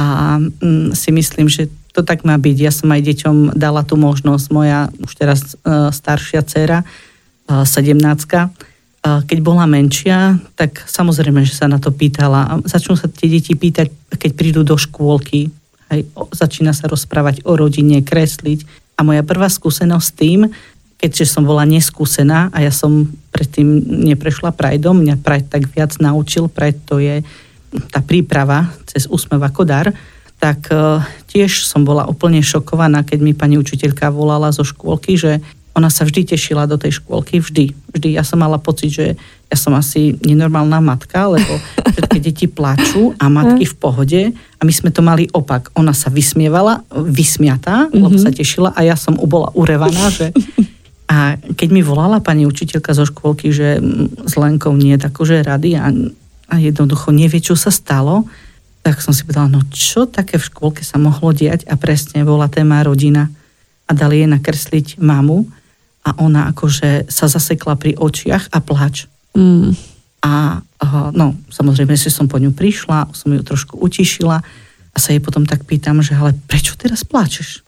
a 0.00 0.06
mm, 0.40 0.96
si 0.96 1.12
myslím, 1.12 1.46
že 1.52 1.68
to 1.92 2.00
tak 2.00 2.24
má 2.24 2.40
byť. 2.40 2.56
Ja 2.56 2.72
som 2.72 2.88
aj 2.88 3.04
deťom 3.04 3.36
dala 3.58 3.84
tú 3.84 4.00
možnosť. 4.00 4.46
Moja 4.48 4.88
už 5.04 5.12
teraz 5.12 5.60
uh, 5.60 5.92
staršia 5.92 6.40
dcera, 6.40 6.88
uh, 6.88 7.68
17 7.68 8.00
uh, 8.00 9.20
keď 9.28 9.38
bola 9.44 9.68
menšia, 9.68 10.40
tak 10.56 10.88
samozrejme, 10.88 11.44
že 11.44 11.52
sa 11.52 11.68
na 11.68 11.76
to 11.76 11.92
pýtala. 11.92 12.64
Začnú 12.64 12.96
sa 12.96 13.12
tie 13.12 13.28
deti 13.28 13.52
pýtať, 13.52 13.92
keď 14.16 14.30
prídu 14.32 14.60
do 14.64 14.80
škôlky. 14.80 15.52
Aj, 15.88 16.00
o, 16.14 16.28
začína 16.30 16.76
sa 16.76 16.86
rozprávať 16.88 17.44
o 17.48 17.56
rodine, 17.56 18.04
kresliť. 18.04 18.64
A 18.98 19.06
moja 19.06 19.24
prvá 19.24 19.48
skúsenosť 19.48 20.04
s 20.04 20.12
tým, 20.16 20.40
keďže 20.98 21.30
som 21.30 21.46
bola 21.46 21.62
neskúsená 21.62 22.50
a 22.50 22.58
ja 22.58 22.74
som 22.74 23.06
predtým 23.30 23.86
neprešla 24.10 24.50
Prajdom, 24.50 24.98
mňa 24.98 25.22
Prajd 25.22 25.46
tak 25.46 25.70
viac 25.70 25.94
naučil, 26.02 26.50
Prajd 26.50 26.76
to 26.82 26.98
je 26.98 27.22
tá 27.94 28.02
príprava 28.02 28.74
cez 28.88 29.06
úsmev 29.06 29.38
ako 29.38 29.62
dar, 29.62 29.94
tak 30.42 30.70
e, 30.74 31.02
tiež 31.30 31.62
som 31.62 31.86
bola 31.86 32.08
úplne 32.10 32.42
šokovaná, 32.42 33.06
keď 33.06 33.18
mi 33.22 33.32
pani 33.36 33.60
učiteľka 33.60 34.10
volala 34.10 34.50
zo 34.50 34.66
škôlky, 34.66 35.14
že 35.14 35.38
ona 35.78 35.92
sa 35.92 36.02
vždy 36.02 36.34
tešila 36.34 36.66
do 36.66 36.74
tej 36.74 36.98
škôlky, 36.98 37.38
vždy. 37.38 37.70
Vždy. 37.94 38.18
Ja 38.18 38.26
som 38.26 38.42
mala 38.42 38.58
pocit, 38.58 38.90
že 38.90 39.06
ja 39.48 39.56
som 39.56 39.72
asi 39.72 40.12
nenormálna 40.20 40.80
matka, 40.84 41.24
lebo 41.28 41.56
všetky 41.96 42.18
deti 42.20 42.46
plačú 42.46 43.16
a 43.16 43.32
matky 43.32 43.64
v 43.64 43.74
pohode 43.80 44.20
a 44.36 44.62
my 44.62 44.72
sme 44.72 44.92
to 44.92 45.00
mali 45.00 45.24
opak. 45.32 45.72
Ona 45.72 45.96
sa 45.96 46.12
vysmievala, 46.12 46.84
vysmiatá, 46.92 47.88
mm-hmm. 47.88 48.02
lebo 48.04 48.16
sa 48.20 48.28
tešila 48.28 48.76
a 48.76 48.80
ja 48.84 48.96
som 48.96 49.16
bola 49.16 49.48
urevaná, 49.56 50.12
že 50.12 50.36
a 51.08 51.40
keď 51.40 51.68
mi 51.72 51.80
volala 51.80 52.20
pani 52.20 52.44
učiteľka 52.44 52.92
zo 52.92 53.08
škôlky, 53.08 53.48
že 53.48 53.80
s 54.28 54.36
Lenkou 54.36 54.76
nie 54.76 54.92
je 54.92 55.08
akože 55.08 55.40
rady 55.40 55.80
a 55.80 55.88
a 56.48 56.54
jednoducho 56.56 57.12
nevie, 57.12 57.44
čo 57.44 57.54
sa 57.54 57.68
stalo, 57.68 58.24
tak 58.80 59.04
som 59.04 59.12
si 59.12 59.28
povedala, 59.28 59.52
no 59.52 59.60
čo 59.68 60.08
také 60.08 60.40
v 60.40 60.48
škôlke 60.48 60.80
sa 60.80 60.96
mohlo 60.96 61.36
diať 61.36 61.68
a 61.68 61.76
presne 61.76 62.24
bola 62.24 62.48
téma 62.48 62.80
rodina 62.80 63.28
a 63.84 63.92
dali 63.92 64.24
jej 64.24 64.30
nakresliť 64.32 64.96
mamu 64.96 65.44
a 66.08 66.16
ona 66.16 66.48
akože 66.48 67.12
sa 67.12 67.28
zasekla 67.28 67.76
pri 67.76 68.00
očiach 68.00 68.48
a 68.48 68.58
plač. 68.64 69.04
Mm. 69.38 69.78
A 70.18 70.58
no, 71.14 71.38
samozrejme, 71.46 71.94
že 71.94 72.10
som 72.10 72.26
po 72.26 72.42
ňu 72.42 72.50
prišla, 72.50 73.14
som 73.14 73.30
ju 73.30 73.38
trošku 73.46 73.78
utišila 73.78 74.42
a 74.90 74.96
sa 74.98 75.14
jej 75.14 75.22
potom 75.22 75.46
tak 75.46 75.62
pýtam, 75.62 76.02
že 76.02 76.18
ale 76.18 76.34
prečo 76.50 76.74
teraz 76.74 77.06
plačeš? 77.06 77.62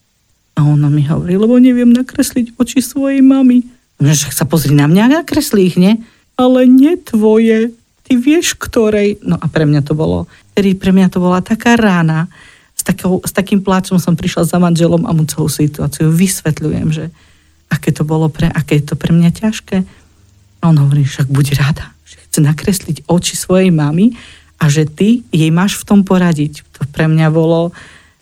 A 0.58 0.66
ona 0.66 0.90
mi 0.90 1.06
hovorí, 1.06 1.38
lebo 1.38 1.56
neviem 1.62 1.94
nakresliť 1.94 2.58
oči 2.58 2.82
svojej 2.82 3.22
mamy. 3.22 3.62
Že 4.02 4.34
sa 4.34 4.44
pozri 4.44 4.74
na 4.74 4.90
mňa, 4.90 5.22
nakreslí 5.22 5.70
ich, 5.70 5.78
nie? 5.78 6.02
Ale 6.34 6.66
nie 6.66 6.98
tvoje 6.98 7.70
ty 8.02 8.18
vieš 8.18 8.58
ktorej. 8.58 9.22
No 9.22 9.38
a 9.38 9.46
pre 9.46 9.62
mňa 9.62 9.86
to 9.86 9.94
bolo, 9.94 10.26
tedy 10.58 10.74
pre 10.74 10.90
mňa 10.90 11.06
to 11.14 11.22
bola 11.22 11.38
taká 11.38 11.78
rána. 11.78 12.26
S, 12.74 12.82
takou, 12.82 13.22
s 13.22 13.30
takým 13.30 13.62
pláčom 13.62 14.02
som 14.02 14.18
prišla 14.18 14.48
za 14.48 14.58
manželom 14.58 15.06
a 15.06 15.14
mu 15.14 15.22
celú 15.28 15.46
situáciu 15.46 16.10
vysvetľujem, 16.10 16.88
že 16.90 17.04
aké 17.70 17.94
to 17.94 18.02
bolo 18.02 18.26
pre, 18.26 18.50
aké 18.50 18.82
je 18.82 18.90
to 18.90 18.94
pre 18.98 19.14
mňa 19.14 19.30
ťažké. 19.30 19.86
A 20.60 20.68
on 20.68 20.76
hovorí, 20.76 21.08
však 21.08 21.28
buď 21.32 21.46
rada, 21.56 21.92
že 22.04 22.20
chce 22.28 22.40
nakresliť 22.44 22.96
oči 23.08 23.34
svojej 23.34 23.72
mamy 23.72 24.12
a 24.60 24.68
že 24.68 24.84
ty 24.84 25.24
jej 25.32 25.48
máš 25.48 25.80
v 25.80 25.86
tom 25.88 26.00
poradiť. 26.04 26.62
To 26.76 26.84
pre 26.92 27.08
mňa 27.08 27.32
bolo 27.32 27.72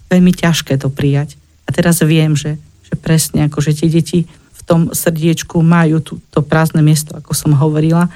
veľmi 0.06 0.30
ťažké 0.30 0.78
to 0.78 0.88
prijať. 0.88 1.34
A 1.66 1.74
teraz 1.74 2.00
viem, 2.00 2.38
že, 2.38 2.56
že 2.86 2.94
presne 2.94 3.50
ako, 3.50 3.58
že 3.58 3.74
tie 3.74 3.90
deti 3.90 4.24
v 4.30 4.60
tom 4.62 4.94
srdiečku 4.94 5.60
majú 5.60 5.98
tú, 5.98 6.12
to 6.30 6.40
prázdne 6.40 6.80
miesto, 6.80 7.18
ako 7.18 7.34
som 7.34 7.52
hovorila, 7.58 8.08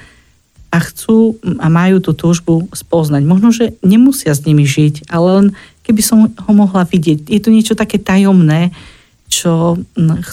a 0.73 0.77
chcú 0.81 1.37
a 1.61 1.69
majú 1.69 2.01
tú 2.01 2.17
túžbu 2.17 2.65
spoznať. 2.73 3.21
Možno, 3.21 3.53
že 3.53 3.77
nemusia 3.85 4.33
s 4.33 4.41
nimi 4.41 4.65
žiť, 4.65 5.05
ale 5.05 5.27
len 5.37 5.47
keby 5.85 6.01
som 6.01 6.25
ho 6.25 6.51
mohla 6.55 6.81
vidieť. 6.81 7.29
Je 7.29 7.37
to 7.37 7.53
niečo 7.53 7.77
také 7.77 8.01
tajomné, 8.01 8.73
čo 9.29 9.77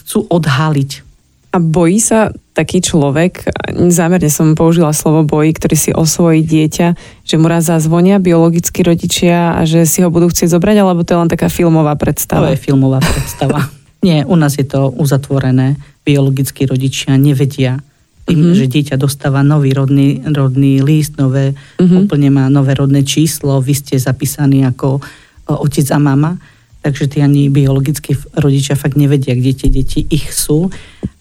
chcú 0.00 0.24
odhaliť. 0.32 1.04
A 1.52 1.60
bojí 1.60 2.00
sa 2.00 2.32
taký 2.60 2.84
človek, 2.84 3.48
zámerne 3.88 4.28
som 4.28 4.52
použila 4.52 4.92
slovo 4.92 5.24
bojí, 5.24 5.56
ktorý 5.56 5.76
si 5.80 5.90
osvojí 5.96 6.44
dieťa, 6.44 6.88
že 7.24 7.34
mu 7.40 7.48
raz 7.48 7.72
zazvonia 7.72 8.20
biologickí 8.20 8.84
rodičia 8.84 9.56
a 9.56 9.64
že 9.64 9.88
si 9.88 10.04
ho 10.04 10.12
budú 10.12 10.28
chcieť 10.28 10.52
zobrať, 10.52 10.76
alebo 10.76 11.00
to 11.00 11.16
je 11.16 11.20
len 11.24 11.32
taká 11.32 11.48
filmová 11.48 11.96
predstava? 11.96 12.52
To 12.52 12.52
je 12.52 12.60
filmová 12.60 13.00
predstava. 13.00 13.64
Nie, 14.06 14.28
u 14.28 14.36
nás 14.36 14.60
je 14.60 14.68
to 14.68 14.92
uzatvorené. 14.92 15.80
Biologickí 16.04 16.68
rodičia 16.68 17.16
nevedia, 17.16 17.80
tým, 18.28 18.52
mm-hmm. 18.52 18.58
že 18.60 18.66
dieťa 18.68 18.96
dostáva 19.00 19.40
nový 19.40 19.72
rodný, 19.72 20.20
rodný 20.20 20.84
list, 20.84 21.16
nové, 21.16 21.56
mm-hmm. 21.80 22.04
úplne 22.04 22.28
má 22.28 22.52
nové 22.52 22.76
rodné 22.76 23.08
číslo, 23.08 23.56
vy 23.64 23.72
ste 23.72 23.96
zapísaní 23.96 24.68
ako 24.68 25.00
otec 25.48 25.88
a 25.90 25.98
mama, 25.98 26.36
takže 26.84 27.08
tí 27.08 27.18
ani 27.24 27.48
biologickí 27.48 28.16
rodičia 28.36 28.76
fakt 28.76 28.96
nevedia, 28.96 29.36
kde 29.36 29.52
tie 29.52 29.68
deti 29.68 30.00
ich 30.08 30.32
sú, 30.32 30.72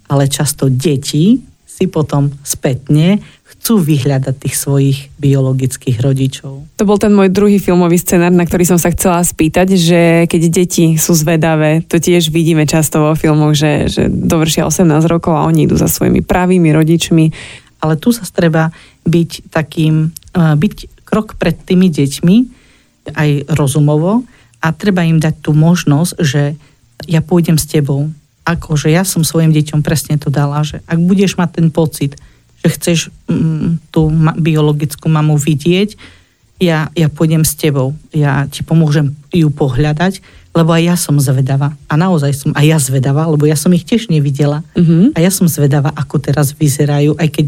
ale 0.10 0.26
často 0.28 0.68
deti 0.68 1.40
si 1.70 1.86
potom 1.88 2.34
spätne 2.44 3.24
chcú 3.46 3.80
vyhľadať 3.80 4.36
tých 4.36 4.56
svojich 4.56 4.98
biologických 5.22 6.02
rodičov. 6.04 6.66
To 6.76 6.84
bol 6.88 6.98
ten 7.00 7.14
môj 7.14 7.32
druhý 7.32 7.62
filmový 7.62 7.96
scenár, 8.02 8.34
na 8.34 8.44
ktorý 8.44 8.66
som 8.68 8.80
sa 8.82 8.92
chcela 8.92 9.24
spýtať, 9.24 9.78
že 9.78 10.02
keď 10.28 10.42
deti 10.50 10.86
sú 11.00 11.16
zvedavé, 11.16 11.86
to 11.86 12.02
tiež 12.02 12.34
vidíme 12.34 12.68
často 12.68 13.00
vo 13.00 13.14
filmoch, 13.16 13.56
že, 13.56 13.88
že 13.88 14.04
dovršia 14.10 14.68
18 14.68 14.90
rokov 15.08 15.38
a 15.38 15.48
oni 15.48 15.68
idú 15.70 15.80
za 15.80 15.88
svojimi 15.88 16.26
pravými 16.26 16.72
rodičmi. 16.74 17.32
Ale 17.80 17.96
tu 17.96 18.12
sa 18.12 18.28
treba 18.28 18.76
byť 19.08 19.52
takým, 19.54 20.12
e, 20.12 20.42
byť 20.56 20.76
krok 21.08 21.40
pred 21.40 21.56
tými 21.56 21.88
deťmi, 21.88 22.36
aj 23.16 23.56
rozumovo, 23.56 24.28
a 24.60 24.76
treba 24.76 25.08
im 25.08 25.24
dať 25.24 25.40
tú 25.40 25.56
možnosť, 25.56 26.14
že 26.20 26.60
ja 27.08 27.24
pôjdem 27.24 27.56
s 27.56 27.66
tebou. 27.66 28.12
Akože 28.50 28.90
ja 28.90 29.06
som 29.06 29.22
svojim 29.22 29.54
deťom 29.54 29.86
presne 29.86 30.18
to 30.18 30.34
dala, 30.34 30.66
že 30.66 30.82
ak 30.90 30.98
budeš 30.98 31.38
mať 31.38 31.62
ten 31.62 31.68
pocit, 31.70 32.18
že 32.66 32.68
chceš 32.74 33.00
mm, 33.30 33.94
tú 33.94 34.10
ma- 34.10 34.34
biologickú 34.34 35.06
mamu 35.06 35.38
vidieť, 35.38 35.94
ja, 36.60 36.92
ja 36.92 37.08
pôjdem 37.08 37.46
s 37.46 37.56
tebou, 37.56 37.96
ja 38.12 38.50
ti 38.50 38.66
pomôžem 38.66 39.16
ju 39.32 39.48
pohľadať, 39.48 40.20
lebo 40.52 40.76
aj 40.76 40.84
ja 40.84 40.96
som 41.00 41.16
zvedavá. 41.22 41.78
A 41.88 41.94
naozaj 41.96 42.36
som 42.36 42.52
aj 42.52 42.66
ja 42.66 42.78
zvedavá, 42.82 43.30
lebo 43.30 43.48
ja 43.48 43.56
som 43.56 43.72
ich 43.72 43.88
tiež 43.88 44.12
nevidela. 44.12 44.66
Uh-huh. 44.76 45.14
A 45.16 45.24
ja 45.24 45.32
som 45.32 45.48
zvedavá, 45.48 45.94
ako 45.96 46.20
teraz 46.20 46.52
vyzerajú, 46.52 47.16
aj 47.16 47.30
keď 47.32 47.46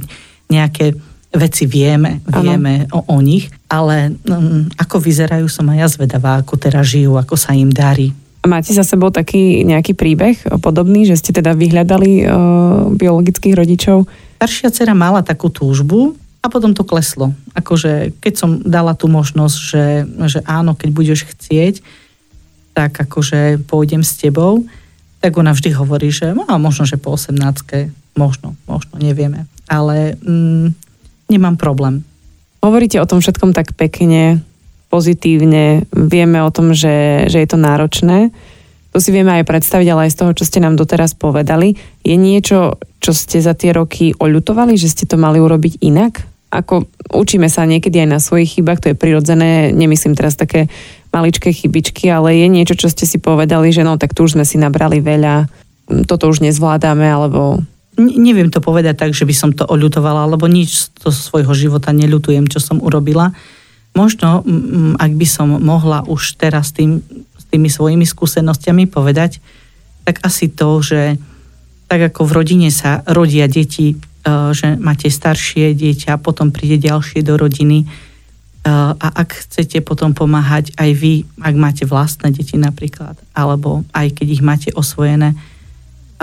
nejaké 0.47 0.85
veci 1.31 1.63
vieme, 1.63 2.19
vieme 2.27 2.87
o, 2.91 3.03
o 3.07 3.17
nich, 3.23 3.47
ale 3.71 4.15
um, 4.27 4.67
ako 4.75 4.99
vyzerajú, 4.99 5.47
som 5.47 5.67
aj 5.71 5.77
ja 5.79 5.87
zvedavá, 5.87 6.39
ako 6.39 6.59
teraz 6.59 6.91
žijú, 6.91 7.15
ako 7.15 7.35
sa 7.39 7.55
im 7.55 7.71
darí. 7.71 8.11
A 8.41 8.49
máte 8.49 8.73
za 8.73 8.81
sebou 8.81 9.13
taký 9.13 9.61
nejaký 9.61 9.93
príbeh 9.93 10.41
podobný, 10.65 11.05
že 11.05 11.13
ste 11.13 11.29
teda 11.29 11.53
vyhľadali 11.53 12.25
uh, 12.25 12.89
biologických 12.89 13.53
rodičov? 13.53 14.09
Staršia 14.41 14.73
dcera 14.73 14.97
mala 14.97 15.21
takú 15.21 15.53
túžbu 15.53 16.17
a 16.41 16.49
potom 16.49 16.73
to 16.73 16.81
kleslo. 16.81 17.37
Akože 17.53 18.17
keď 18.17 18.33
som 18.33 18.57
dala 18.65 18.97
tú 18.97 19.05
možnosť, 19.05 19.57
že, 19.61 19.85
že 20.25 20.39
áno, 20.49 20.73
keď 20.73 20.89
budeš 20.89 21.29
chcieť, 21.29 21.85
tak 22.73 22.97
akože 22.97 23.61
pôjdem 23.69 24.01
s 24.01 24.17
tebou, 24.17 24.65
tak 25.21 25.37
ona 25.37 25.53
vždy 25.53 25.77
hovorí, 25.77 26.09
že 26.09 26.33
no, 26.33 26.49
možno, 26.57 26.89
že 26.89 26.97
po 26.97 27.13
18 27.13 27.37
možno, 28.17 28.57
možno, 28.65 28.97
nevieme. 28.97 29.45
Ale 29.69 30.17
mm, 30.17 30.73
nemám 31.29 31.61
problém. 31.61 32.01
Hovoríte 32.65 32.97
o 32.97 33.05
tom 33.05 33.21
všetkom 33.21 33.53
tak 33.53 33.77
pekne, 33.77 34.41
pozitívne, 34.91 35.87
vieme 35.95 36.43
o 36.43 36.51
tom, 36.51 36.75
že, 36.75 37.25
že 37.31 37.39
je 37.39 37.47
to 37.47 37.55
náročné. 37.55 38.35
To 38.91 38.99
si 38.99 39.15
vieme 39.15 39.31
aj 39.39 39.47
predstaviť, 39.47 39.87
ale 39.87 40.01
aj 40.07 40.11
z 40.11 40.19
toho, 40.19 40.31
čo 40.35 40.43
ste 40.43 40.59
nám 40.59 40.75
doteraz 40.75 41.15
povedali. 41.15 41.79
Je 42.03 42.19
niečo, 42.19 42.75
čo 42.99 43.15
ste 43.15 43.39
za 43.39 43.55
tie 43.55 43.71
roky 43.71 44.11
oľutovali, 44.19 44.75
že 44.75 44.91
ste 44.91 45.07
to 45.07 45.15
mali 45.15 45.39
urobiť 45.39 45.79
inak? 45.79 46.27
Ako 46.51 46.91
učíme 47.15 47.47
sa 47.47 47.63
niekedy 47.63 48.03
aj 48.03 48.09
na 48.11 48.19
svojich 48.19 48.59
chybách, 48.59 48.83
to 48.83 48.91
je 48.91 48.99
prirodzené, 48.99 49.71
nemyslím 49.71 50.19
teraz 50.19 50.35
také 50.35 50.67
maličké 51.15 51.55
chybičky, 51.55 52.11
ale 52.11 52.35
je 52.35 52.51
niečo, 52.51 52.75
čo 52.75 52.91
ste 52.91 53.07
si 53.07 53.15
povedali, 53.15 53.71
že 53.71 53.87
no 53.87 53.95
tak 53.95 54.11
tu 54.11 54.27
už 54.27 54.35
sme 54.35 54.43
si 54.43 54.59
nabrali 54.59 54.99
veľa, 54.99 55.47
toto 56.03 56.27
už 56.27 56.43
nezvládame, 56.43 57.07
alebo 57.07 57.63
neviem 57.95 58.51
to 58.51 58.59
povedať 58.59 58.99
tak, 58.99 59.11
že 59.15 59.23
by 59.23 59.35
som 59.35 59.55
to 59.55 59.63
oľutovala, 59.63 60.27
lebo 60.27 60.51
nič 60.51 60.91
z 60.91 61.07
svojho 61.11 61.55
života 61.55 61.95
neľutujem, 61.95 62.51
čo 62.51 62.59
som 62.59 62.83
urobila. 62.83 63.31
Možno, 63.91 64.45
ak 64.95 65.11
by 65.11 65.27
som 65.27 65.51
mohla 65.59 66.07
už 66.07 66.39
teraz 66.39 66.71
tým 66.71 67.03
tými 67.51 67.67
svojimi 67.67 68.07
skúsenostiami 68.07 68.87
povedať, 68.87 69.43
tak 70.07 70.23
asi 70.23 70.47
to, 70.47 70.79
že 70.79 71.19
tak 71.91 72.15
ako 72.15 72.23
v 72.23 72.31
rodine 72.31 72.69
sa 72.71 73.03
rodia 73.03 73.51
deti, 73.51 73.93
e, 73.93 73.95
že 74.55 74.79
máte 74.79 75.11
staršie 75.11 75.75
dieťa, 75.75 76.23
potom 76.23 76.55
príde 76.55 76.79
ďalšie 76.79 77.19
do 77.19 77.35
rodiny 77.35 77.83
e, 77.83 77.85
a 78.71 79.07
ak 79.11 79.43
chcete 79.43 79.83
potom 79.83 80.15
pomáhať 80.15 80.71
aj 80.79 80.89
vy, 80.95 81.27
ak 81.43 81.55
máte 81.59 81.83
vlastné 81.83 82.31
deti 82.31 82.55
napríklad, 82.55 83.19
alebo 83.35 83.83
aj 83.91 84.15
keď 84.15 84.27
ich 84.31 84.41
máte 84.41 84.69
osvojené, 84.71 85.35
e, 85.35 85.37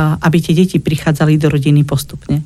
aby 0.00 0.40
tie 0.40 0.56
deti 0.56 0.80
prichádzali 0.80 1.36
do 1.36 1.52
rodiny 1.52 1.84
postupne, 1.84 2.40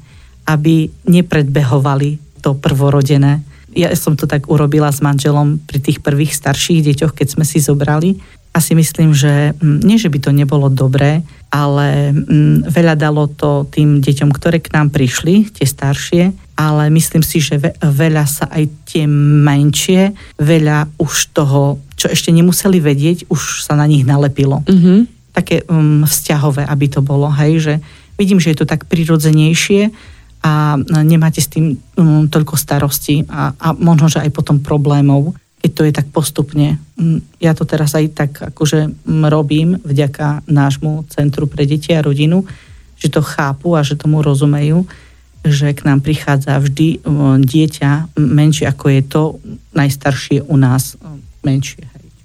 aby 0.50 0.90
nepredbehovali 1.06 2.42
to 2.42 2.58
prvorodené. 2.58 3.46
Ja 3.72 3.92
som 3.96 4.16
to 4.16 4.28
tak 4.28 4.48
urobila 4.52 4.92
s 4.92 5.00
manželom 5.00 5.60
pri 5.64 5.80
tých 5.80 6.04
prvých 6.04 6.36
starších 6.36 6.84
deťoch, 6.92 7.12
keď 7.16 7.28
sme 7.38 7.44
si 7.48 7.58
zobrali 7.58 8.20
asi 8.52 8.76
myslím, 8.76 9.16
že 9.16 9.56
mm, 9.56 9.80
nie, 9.80 9.96
že 9.96 10.12
by 10.12 10.18
to 10.20 10.30
nebolo 10.30 10.68
dobré, 10.68 11.24
ale 11.48 12.12
mm, 12.12 12.68
veľa 12.68 12.94
dalo 13.00 13.24
to 13.32 13.64
tým 13.72 14.04
deťom, 14.04 14.28
ktoré 14.28 14.60
k 14.60 14.76
nám 14.76 14.92
prišli, 14.92 15.48
tie 15.48 15.64
staršie, 15.64 16.36
ale 16.52 16.92
myslím 16.92 17.24
si, 17.24 17.40
že 17.40 17.56
veľa 17.80 18.28
sa 18.28 18.52
aj 18.52 18.68
tie 18.84 19.08
menšie, 19.08 20.12
veľa 20.36 21.00
už 21.00 21.32
toho, 21.32 21.80
čo 21.96 22.12
ešte 22.12 22.28
nemuseli 22.28 22.76
vedieť, 22.76 23.32
už 23.32 23.64
sa 23.64 23.72
na 23.72 23.88
nich 23.88 24.04
nalepilo. 24.04 24.60
Mm-hmm. 24.68 24.98
Také 25.32 25.64
um, 25.72 26.04
vzťahové, 26.04 26.68
aby 26.68 26.86
to 26.92 27.00
bolo, 27.00 27.32
hej, 27.32 27.56
že 27.56 27.74
vidím, 28.20 28.36
že 28.36 28.52
je 28.52 28.60
to 28.60 28.68
tak 28.68 28.84
prirodzenejšie 28.84 30.11
a 30.42 30.74
nemáte 31.06 31.38
s 31.38 31.46
tým 31.46 31.78
um, 31.96 32.26
toľko 32.26 32.58
starostí 32.58 33.22
a, 33.30 33.54
a 33.54 33.68
možno, 33.78 34.10
že 34.10 34.18
aj 34.18 34.30
potom 34.34 34.58
problémov 34.58 35.38
keď 35.62 35.70
to 35.70 35.82
je 35.86 35.92
tak 35.94 36.06
postupne. 36.10 36.82
Mm, 36.98 37.22
ja 37.38 37.54
to 37.54 37.62
teraz 37.62 37.94
aj 37.94 38.10
tak 38.10 38.30
akože 38.50 38.90
mm, 39.06 39.24
robím 39.30 39.78
vďaka 39.86 40.42
nášmu 40.50 41.06
Centru 41.06 41.46
pre 41.46 41.62
deti 41.62 41.94
a 41.94 42.02
rodinu, 42.02 42.42
že 42.98 43.06
to 43.06 43.22
chápu 43.22 43.78
a 43.78 43.86
že 43.86 43.94
tomu 43.94 44.26
rozumejú, 44.26 44.82
že 45.46 45.70
k 45.70 45.86
nám 45.86 46.02
prichádza 46.02 46.58
vždy 46.58 47.02
dieťa 47.42 48.14
menšie 48.18 48.66
ako 48.66 48.84
je 48.90 49.02
to 49.06 49.22
najstaršie 49.74 50.42
u 50.42 50.54
nás 50.58 50.98
menšie. 51.46 51.82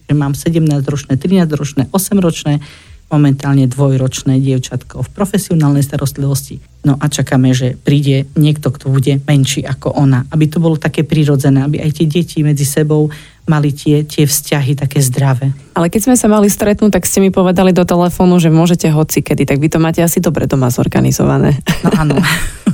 Že 0.10 0.14
mám 0.14 0.34
17-ročné, 0.38 1.18
13-ročné, 1.18 1.90
8-ročné, 1.90 2.62
momentálne 3.08 3.66
dvojročné 3.72 4.44
dievčatko 4.44 5.08
v 5.08 5.10
profesionálnej 5.16 5.84
starostlivosti. 5.84 6.60
No 6.84 7.00
a 7.00 7.08
čakáme, 7.08 7.56
že 7.56 7.80
príde 7.80 8.28
niekto, 8.36 8.72
kto 8.72 8.92
bude 8.92 9.20
menší 9.24 9.64
ako 9.64 9.96
ona. 9.96 10.28
Aby 10.32 10.52
to 10.52 10.60
bolo 10.60 10.76
také 10.76 11.08
prirodzené, 11.08 11.64
aby 11.64 11.80
aj 11.80 12.04
tie 12.04 12.08
deti 12.08 12.44
medzi 12.44 12.68
sebou 12.68 13.08
mali 13.48 13.72
tie, 13.72 14.04
tie 14.04 14.28
vzťahy 14.28 14.76
také 14.76 15.00
zdravé. 15.00 15.56
Ale 15.72 15.88
keď 15.88 16.12
sme 16.12 16.16
sa 16.20 16.28
mali 16.28 16.52
stretnúť, 16.52 17.00
tak 17.00 17.08
ste 17.08 17.24
mi 17.24 17.32
povedali 17.32 17.72
do 17.72 17.88
telefónu, 17.88 18.44
že 18.44 18.52
môžete 18.52 18.92
hoci 18.92 19.24
kedy, 19.24 19.48
tak 19.48 19.64
vy 19.64 19.72
to 19.72 19.80
máte 19.80 20.04
asi 20.04 20.20
dobre 20.20 20.44
doma 20.44 20.68
zorganizované. 20.68 21.56
No 21.88 21.90
áno. 21.96 22.20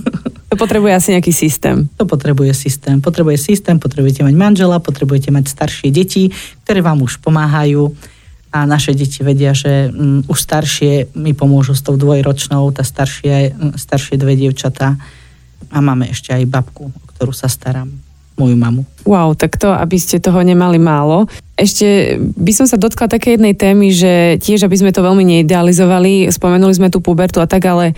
to 0.49 0.55
potrebuje 0.57 0.93
asi 0.93 1.09
nejaký 1.13 1.29
systém. 1.29 1.89
To 1.97 2.09
potrebuje 2.09 2.57
systém. 2.57 2.97
Potrebuje 3.01 3.37
systém, 3.37 3.77
potrebujete 3.77 4.25
mať 4.25 4.33
manžela, 4.33 4.81
potrebujete 4.81 5.29
mať 5.29 5.45
staršie 5.49 5.93
deti, 5.93 6.33
ktoré 6.65 6.81
vám 6.81 7.05
už 7.05 7.21
pomáhajú 7.21 7.93
a 8.53 8.69
naše 8.69 8.93
deti 8.93 9.25
vedia, 9.25 9.57
že 9.57 9.89
um, 9.89 10.21
už 10.29 10.37
staršie 10.37 11.09
mi 11.17 11.33
pomôžu 11.33 11.73
s 11.73 11.81
tou 11.81 11.97
dvojročnou, 11.97 12.69
tá 12.69 12.85
staršie, 12.85 13.57
mm, 13.57 13.73
staršie 13.81 14.21
dve 14.21 14.37
dievčatá 14.37 14.93
a 15.73 15.77
máme 15.81 16.13
ešte 16.13 16.29
aj 16.37 16.45
babku, 16.45 16.93
o 16.93 17.05
ktorú 17.17 17.33
sa 17.33 17.49
starám 17.49 17.89
moju 18.37 18.53
mamu. 18.53 18.85
Wow, 19.05 19.33
tak 19.33 19.57
to, 19.57 19.73
aby 19.73 19.97
ste 19.97 20.21
toho 20.21 20.41
nemali 20.41 20.77
málo. 20.77 21.25
Ešte 21.57 22.17
by 22.17 22.51
som 22.53 22.65
sa 22.69 22.81
dotkla 22.81 23.09
také 23.09 23.37
jednej 23.37 23.53
témy, 23.57 23.93
že 23.93 24.37
tiež, 24.41 24.65
aby 24.65 24.77
sme 24.77 24.93
to 24.93 25.05
veľmi 25.05 25.21
neidealizovali, 25.21 26.29
spomenuli 26.29 26.73
sme 26.73 26.89
tú 26.93 27.01
pubertu 27.01 27.41
a 27.41 27.49
tak, 27.49 27.65
ale 27.65 27.93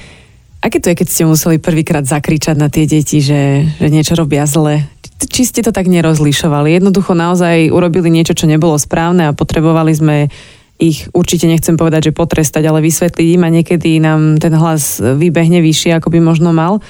aké 0.65 0.82
to 0.82 0.89
je, 0.89 0.97
keď 0.97 1.08
ste 1.08 1.30
museli 1.30 1.62
prvýkrát 1.62 2.01
zakričať 2.01 2.58
na 2.58 2.73
tie 2.73 2.89
deti, 2.89 3.21
že, 3.21 3.69
že 3.78 3.88
niečo 3.93 4.17
robia 4.17 4.49
zle? 4.49 4.89
či 5.15 5.47
ste 5.47 5.63
to 5.63 5.71
tak 5.71 5.88
nerozlišovali? 5.88 6.75
Jednoducho 6.75 7.15
naozaj 7.15 7.71
urobili 7.71 8.12
niečo, 8.12 8.36
čo 8.36 8.51
nebolo 8.51 8.75
správne 8.75 9.32
a 9.32 9.38
potrebovali 9.38 9.95
sme 9.95 10.28
ich 10.75 11.08
určite 11.15 11.47
nechcem 11.47 11.80
povedať, 11.80 12.12
že 12.12 12.17
potrestať, 12.17 12.67
ale 12.67 12.84
vysvetliť 12.84 13.28
im 13.39 13.43
a 13.47 13.54
niekedy 13.54 14.04
nám 14.04 14.43
ten 14.43 14.51
hlas 14.51 14.99
vybehne 14.99 15.63
vyššie, 15.63 15.95
ako 15.95 16.12
by 16.12 16.19
možno 16.19 16.51
mal. 16.51 16.84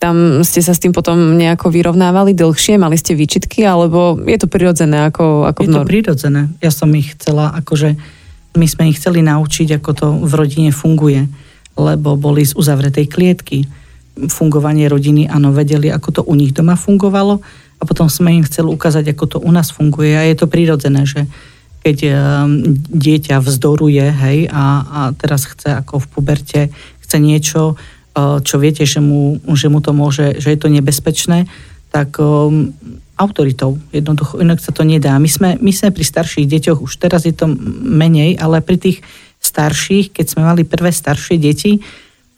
Tam 0.00 0.40
ste 0.42 0.64
sa 0.64 0.72
s 0.72 0.80
tým 0.80 0.96
potom 0.96 1.36
nejako 1.36 1.68
vyrovnávali 1.70 2.32
dlhšie? 2.32 2.80
Mali 2.80 2.96
ste 2.96 3.12
výčitky? 3.12 3.62
Alebo 3.68 4.16
je 4.16 4.38
to 4.40 4.48
prirodzené? 4.48 5.12
Ako, 5.12 5.44
ako 5.46 5.60
je 5.62 5.68
to 5.68 5.84
prirodzené. 5.84 6.48
Ja 6.64 6.72
som 6.72 6.90
ich 6.96 7.14
chcela, 7.14 7.52
akože 7.52 8.00
my 8.56 8.66
sme 8.66 8.90
ich 8.90 8.98
chceli 8.98 9.20
naučiť, 9.22 9.78
ako 9.78 9.90
to 9.92 10.06
v 10.24 10.32
rodine 10.32 10.70
funguje. 10.72 11.28
Lebo 11.78 12.16
boli 12.20 12.44
z 12.44 12.52
uzavretej 12.56 13.06
klietky 13.08 13.64
fungovanie 14.28 14.88
rodiny, 14.92 15.24
áno, 15.28 15.56
vedeli, 15.56 15.88
ako 15.88 16.08
to 16.12 16.22
u 16.28 16.34
nich 16.36 16.52
doma 16.52 16.76
fungovalo 16.76 17.40
a 17.80 17.82
potom 17.82 18.06
sme 18.12 18.30
im 18.36 18.44
chceli 18.44 18.68
ukázať, 18.70 19.10
ako 19.16 19.24
to 19.26 19.38
u 19.40 19.50
nás 19.50 19.72
funguje 19.72 20.12
a 20.14 20.22
je 20.28 20.36
to 20.36 20.46
prirodzené, 20.46 21.02
že 21.08 21.26
keď 21.82 21.98
um, 22.06 22.14
dieťa 22.78 23.42
vzdoruje, 23.42 24.06
hej, 24.06 24.38
a, 24.54 24.64
a 24.86 25.00
teraz 25.18 25.50
chce 25.50 25.74
ako 25.74 25.98
v 25.98 26.06
puberte, 26.06 26.60
chce 27.02 27.16
niečo, 27.18 27.74
uh, 27.74 28.38
čo 28.38 28.62
viete, 28.62 28.86
že 28.86 29.02
mu, 29.02 29.42
že 29.50 29.66
mu 29.66 29.82
to 29.82 29.90
môže, 29.90 30.38
že 30.38 30.54
je 30.54 30.58
to 30.62 30.70
nebezpečné, 30.70 31.50
tak 31.90 32.22
um, 32.22 32.70
autoritou. 33.18 33.82
Jednoducho, 33.90 34.38
inak 34.38 34.62
sa 34.62 34.70
to 34.70 34.86
nedá. 34.86 35.18
My 35.18 35.26
sme, 35.26 35.58
my 35.58 35.74
sme 35.74 35.90
pri 35.90 36.06
starších 36.06 36.46
deťoch, 36.46 36.86
už 36.86 37.02
teraz 37.02 37.26
je 37.26 37.34
to 37.34 37.50
menej, 37.82 38.38
ale 38.38 38.62
pri 38.62 38.78
tých 38.78 38.98
starších, 39.42 40.14
keď 40.14 40.26
sme 40.30 40.46
mali 40.46 40.62
prvé 40.62 40.94
staršie 40.94 41.36
deti, 41.36 41.82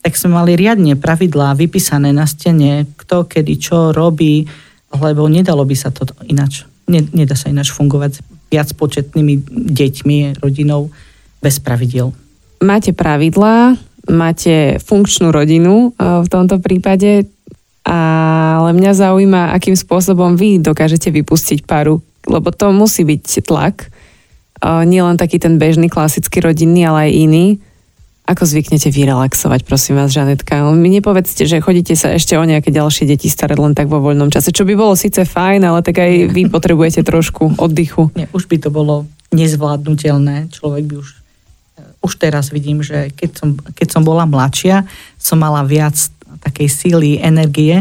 tak 0.01 0.17
sme 0.17 0.37
mali 0.37 0.57
riadne 0.57 0.97
pravidlá 0.97 1.57
vypísané 1.57 2.13
na 2.13 2.29
stene, 2.29 2.89
kto 2.97 3.29
kedy 3.29 3.55
čo 3.61 3.77
robí, 3.93 4.45
lebo 4.93 5.29
nedalo 5.29 5.65
by 5.65 5.77
sa 5.77 5.93
to 5.93 6.05
ináč. 6.29 6.65
Nedá 6.89 7.33
sa 7.37 7.49
ináč 7.49 7.73
fungovať 7.73 8.11
s 8.13 8.21
viac 8.53 8.69
početnými 8.77 9.41
deťmi, 9.73 10.45
rodinou 10.45 10.93
bez 11.41 11.57
pravidel. 11.61 12.13
Máte 12.61 12.93
pravidlá, 12.93 13.77
máte 14.09 14.77
funkčnú 14.85 15.33
rodinu 15.33 15.93
e, 15.97 16.25
v 16.25 16.29
tomto 16.29 16.61
prípade, 16.61 17.29
ale 17.85 18.71
mňa 18.73 18.93
zaujíma, 18.97 19.53
akým 19.53 19.77
spôsobom 19.77 20.37
vy 20.37 20.61
dokážete 20.61 21.13
vypustiť 21.13 21.69
paru, 21.69 22.01
lebo 22.25 22.49
to 22.53 22.73
musí 22.73 23.05
byť 23.05 23.45
tlak, 23.45 23.93
nielen 24.65 25.21
taký 25.21 25.37
ten 25.37 25.61
bežný, 25.61 25.93
klasický 25.93 26.41
rodinný, 26.41 26.89
ale 26.89 27.11
aj 27.11 27.13
iný 27.13 27.47
ako 28.25 28.49
zvyknete 28.49 28.89
vyrelaxovať, 28.89 29.69
prosím 29.69 30.01
vás, 30.01 30.09
Žanetka? 30.09 30.65
Mi 30.73 30.89
nepovedzte, 30.89 31.45
že 31.45 31.61
chodíte 31.61 31.93
sa 31.93 32.17
ešte 32.17 32.41
o 32.41 32.45
nejaké 32.49 32.73
ďalšie 32.73 33.05
deti 33.05 33.29
starať 33.29 33.59
len 33.61 33.77
tak 33.77 33.93
vo 33.93 34.01
voľnom 34.01 34.33
čase, 34.33 34.49
čo 34.49 34.65
by 34.65 34.73
bolo 34.73 34.97
síce 34.97 35.29
fajn, 35.29 35.61
ale 35.61 35.85
tak 35.85 36.01
aj 36.01 36.33
vy 36.33 36.49
potrebujete 36.49 37.05
trošku 37.05 37.61
oddychu. 37.61 38.09
Nie, 38.17 38.33
už 38.33 38.49
by 38.49 38.57
to 38.65 38.73
bolo 38.73 39.05
nezvládnutelné. 39.37 40.49
Človek 40.49 40.85
by 40.89 40.95
už... 41.05 41.09
Už 42.05 42.21
teraz 42.21 42.53
vidím, 42.53 42.85
že 42.85 43.13
keď 43.17 43.31
som, 43.33 43.49
keď 43.57 43.89
som 43.89 44.05
bola 44.05 44.29
mladšia, 44.29 44.85
som 45.17 45.41
mala 45.41 45.65
viac 45.65 45.97
takej 46.45 46.69
síly, 46.69 47.17
energie. 47.17 47.81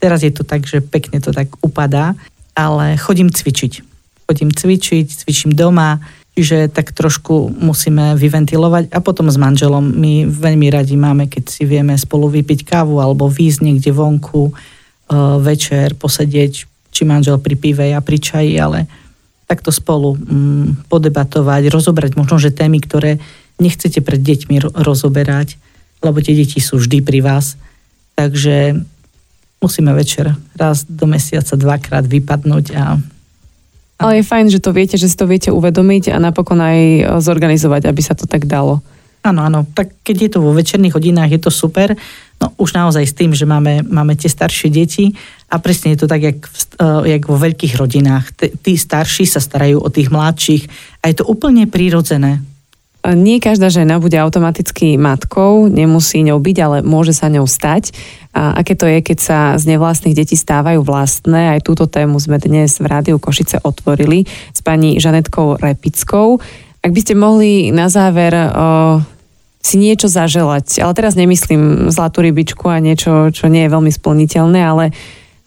Teraz 0.00 0.24
je 0.24 0.32
to 0.32 0.40
tak, 0.40 0.64
že 0.64 0.80
pekne 0.80 1.20
to 1.20 1.36
tak 1.36 1.52
upadá, 1.60 2.16
ale 2.56 2.96
chodím 2.96 3.28
cvičiť. 3.28 3.72
Chodím 4.24 4.52
cvičiť, 4.52 5.06
cvičím 5.24 5.52
doma, 5.52 6.00
Čiže 6.38 6.70
tak 6.70 6.94
trošku 6.94 7.50
musíme 7.50 8.14
vyventilovať 8.14 8.94
a 8.94 9.02
potom 9.02 9.26
s 9.26 9.34
manželom 9.34 9.82
my 9.82 10.30
veľmi 10.30 10.70
radi 10.70 10.94
máme, 10.94 11.26
keď 11.26 11.50
si 11.50 11.66
vieme 11.66 11.98
spolu 11.98 12.30
vypiť 12.30 12.62
kávu 12.62 13.02
alebo 13.02 13.26
výjsť 13.26 13.66
niekde 13.66 13.90
vonku 13.90 14.46
e, 14.46 14.52
večer, 15.42 15.98
posedieť, 15.98 16.52
či 16.94 17.02
manžel 17.02 17.42
pri 17.42 17.58
pive, 17.58 17.90
ja 17.90 17.98
pri 17.98 18.22
čaji, 18.22 18.54
ale 18.54 18.86
takto 19.50 19.74
spolu 19.74 20.14
mm, 20.14 20.86
podebatovať, 20.86 21.74
rozobrať 21.74 22.14
možno, 22.14 22.38
že 22.38 22.54
témy, 22.54 22.86
ktoré 22.86 23.18
nechcete 23.58 23.98
pred 23.98 24.22
deťmi 24.22 24.78
rozoberať, 24.78 25.58
lebo 26.06 26.22
tie 26.22 26.38
deti 26.38 26.62
sú 26.62 26.78
vždy 26.78 27.02
pri 27.02 27.18
vás. 27.18 27.58
Takže 28.14 28.78
musíme 29.58 29.90
večer 29.90 30.38
raz 30.54 30.86
do 30.86 31.10
mesiaca 31.10 31.58
dvakrát 31.58 32.06
vypadnúť 32.06 32.66
a 32.78 33.02
ale 33.98 34.22
je 34.22 34.28
fajn, 34.30 34.46
že 34.46 34.62
to 34.62 34.70
viete, 34.70 34.94
že 34.94 35.10
si 35.10 35.16
to 35.18 35.26
viete 35.26 35.50
uvedomiť 35.50 36.14
a 36.14 36.22
napokon 36.22 36.62
aj 36.62 36.78
e, 36.78 37.02
zorganizovať, 37.18 37.90
aby 37.90 38.02
sa 38.02 38.14
to 38.14 38.30
tak 38.30 38.46
dalo. 38.46 38.78
Áno, 39.26 39.42
áno. 39.42 39.66
Tak 39.74 40.06
keď 40.06 40.16
je 40.16 40.30
to 40.30 40.40
vo 40.40 40.54
večerných 40.54 40.94
hodinách, 40.94 41.34
je 41.34 41.40
to 41.42 41.50
super. 41.50 41.98
No 42.38 42.54
už 42.54 42.78
naozaj 42.78 43.02
s 43.02 43.18
tým, 43.18 43.34
že 43.34 43.42
máme, 43.42 43.82
máme 43.82 44.14
tie 44.14 44.30
staršie 44.30 44.70
deti 44.70 45.10
a 45.50 45.58
presne 45.58 45.98
je 45.98 45.98
to 45.98 46.06
tak, 46.06 46.22
jak, 46.22 46.38
uh, 46.78 47.02
jak 47.02 47.26
vo 47.26 47.34
veľkých 47.34 47.74
rodinách. 47.74 48.30
Tí 48.62 48.78
starší 48.78 49.26
sa 49.26 49.42
starajú 49.42 49.82
o 49.82 49.90
tých 49.90 50.14
mladších 50.14 50.70
a 51.02 51.10
je 51.10 51.18
to 51.18 51.26
úplne 51.26 51.66
prírodzené. 51.66 52.38
Nie 52.98 53.38
každá 53.38 53.70
žena 53.70 54.02
bude 54.02 54.18
automaticky 54.18 54.98
matkou, 54.98 55.70
nemusí 55.70 56.18
ňou 56.26 56.42
byť, 56.42 56.56
ale 56.58 56.76
môže 56.82 57.14
sa 57.14 57.30
ňou 57.30 57.46
stať. 57.46 57.94
A 58.34 58.58
aké 58.58 58.74
to 58.74 58.90
je, 58.90 58.98
keď 59.00 59.18
sa 59.18 59.38
z 59.54 59.70
nevlastných 59.70 60.18
detí 60.18 60.34
stávajú 60.34 60.82
vlastné? 60.82 61.56
Aj 61.56 61.60
túto 61.62 61.86
tému 61.86 62.18
sme 62.18 62.42
dnes 62.42 62.76
v 62.76 62.86
Rádiu 62.90 63.16
Košice 63.22 63.62
otvorili 63.62 64.26
s 64.26 64.60
pani 64.60 64.98
Žanetkou 64.98 65.62
Repickou. 65.62 66.42
Ak 66.82 66.90
by 66.90 67.00
ste 67.00 67.14
mohli 67.14 67.70
na 67.70 67.86
záver 67.86 68.34
o, 68.34 68.46
si 69.62 69.78
niečo 69.78 70.10
zaželať, 70.10 70.82
ale 70.82 70.92
teraz 70.94 71.14
nemyslím 71.14 71.88
zlatú 71.94 72.22
rybičku 72.22 72.66
a 72.66 72.82
niečo, 72.82 73.30
čo 73.30 73.46
nie 73.46 73.66
je 73.66 73.72
veľmi 73.72 73.94
splniteľné, 73.94 74.60
ale 74.62 74.84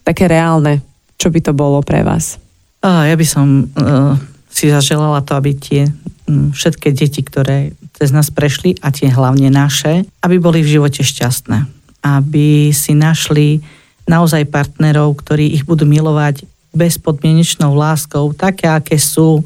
také 0.02 0.26
reálne, 0.28 0.80
čo 1.20 1.28
by 1.28 1.40
to 1.40 1.52
bolo 1.54 1.84
pre 1.84 2.00
vás? 2.00 2.40
Ja 2.82 3.14
by 3.14 3.26
som 3.28 3.70
uh, 3.70 4.18
si 4.50 4.66
zaželala 4.66 5.22
to, 5.22 5.38
aby 5.38 5.54
tie 5.54 5.86
všetky 6.28 6.94
deti, 6.94 7.20
ktoré 7.20 7.74
cez 7.96 8.14
nás 8.14 8.30
prešli 8.30 8.78
a 8.80 8.94
tie 8.94 9.10
hlavne 9.10 9.50
naše, 9.50 10.06
aby 10.22 10.36
boli 10.38 10.62
v 10.62 10.78
živote 10.78 11.02
šťastné. 11.02 11.58
Aby 12.02 12.70
si 12.74 12.94
našli 12.94 13.62
naozaj 14.06 14.50
partnerov, 14.50 15.18
ktorí 15.22 15.54
ich 15.54 15.62
budú 15.62 15.86
milovať 15.86 16.46
bezpodmienečnou 16.72 17.76
láskou, 17.76 18.32
také, 18.32 18.66
aké 18.66 18.96
sú, 18.96 19.44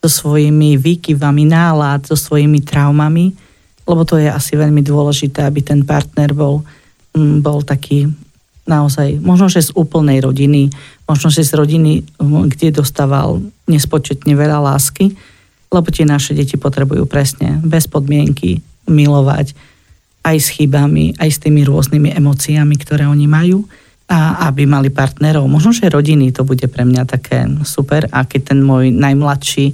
so 0.00 0.08
svojimi 0.08 0.80
výkyvami 0.80 1.44
nálad, 1.44 2.08
so 2.08 2.16
svojimi 2.16 2.64
traumami, 2.64 3.36
lebo 3.84 4.02
to 4.08 4.16
je 4.16 4.32
asi 4.32 4.56
veľmi 4.56 4.80
dôležité, 4.80 5.44
aby 5.44 5.60
ten 5.60 5.84
partner 5.84 6.32
bol, 6.32 6.64
bol 7.44 7.60
taký 7.60 8.08
naozaj, 8.64 9.20
možno, 9.20 9.52
že 9.52 9.68
z 9.68 9.70
úplnej 9.76 10.24
rodiny, 10.24 10.72
možno, 11.04 11.28
že 11.28 11.44
z 11.44 11.52
rodiny, 11.52 12.06
kde 12.22 12.80
dostával 12.80 13.44
nespočetne 13.68 14.32
veľa 14.32 14.72
lásky, 14.72 15.12
lebo 15.70 15.88
tie 15.88 16.02
naše 16.02 16.34
deti 16.34 16.58
potrebujú 16.58 17.06
presne 17.06 17.62
bez 17.62 17.86
podmienky 17.86 18.60
milovať 18.90 19.54
aj 20.26 20.36
s 20.36 20.48
chybami, 20.52 21.16
aj 21.16 21.30
s 21.30 21.38
tými 21.40 21.64
rôznymi 21.64 22.12
emóciami, 22.12 22.74
ktoré 22.76 23.08
oni 23.08 23.24
majú 23.24 23.64
a 24.10 24.50
aby 24.50 24.66
mali 24.66 24.90
partnerov. 24.90 25.46
Možno, 25.46 25.70
že 25.70 25.86
rodiny 25.86 26.34
to 26.34 26.42
bude 26.42 26.66
pre 26.66 26.82
mňa 26.82 27.02
také 27.06 27.46
super 27.62 28.10
a 28.10 28.26
keď 28.26 28.52
ten 28.52 28.60
môj 28.60 28.90
najmladší, 28.90 29.72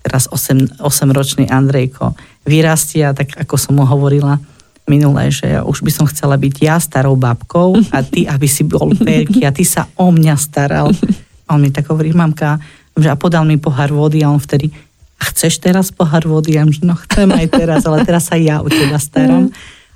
teraz 0.00 0.26
8, 0.32 0.80
8-ročný 0.80 1.52
Andrejko, 1.52 2.16
vyrastia, 2.48 3.12
tak 3.12 3.36
ako 3.36 3.54
som 3.60 3.76
mu 3.76 3.84
hovorila 3.84 4.40
minulé, 4.86 5.34
že 5.34 5.58
ja 5.58 5.60
už 5.66 5.82
by 5.82 5.90
som 5.90 6.06
chcela 6.06 6.38
byť 6.38 6.54
ja 6.62 6.78
starou 6.78 7.18
babkou 7.18 7.74
a 7.90 8.06
ty, 8.06 8.24
aby 8.24 8.46
si 8.46 8.62
bol 8.62 8.94
veľký 8.94 9.42
a 9.42 9.50
ty 9.50 9.66
sa 9.66 9.90
o 9.98 10.14
mňa 10.14 10.34
staral. 10.38 10.94
A 11.46 11.58
on 11.58 11.60
mi 11.60 11.74
tak 11.74 11.90
hovorí, 11.90 12.14
mamka, 12.14 12.58
že 12.94 13.10
a 13.10 13.18
podal 13.18 13.44
mi 13.44 13.58
pohár 13.58 13.90
vody 13.90 14.22
a 14.22 14.30
on 14.30 14.38
vtedy, 14.38 14.70
chceš 15.20 15.60
teraz 15.60 15.88
pohár 15.92 16.24
vody? 16.28 16.56
Ja 16.56 16.64
no 16.64 16.94
chcem 17.08 17.28
aj 17.32 17.46
teraz, 17.52 17.82
ale 17.88 18.04
teraz 18.04 18.28
sa 18.28 18.36
ja 18.36 18.60
o 18.60 18.68
teba 18.68 19.00
staram. 19.00 19.48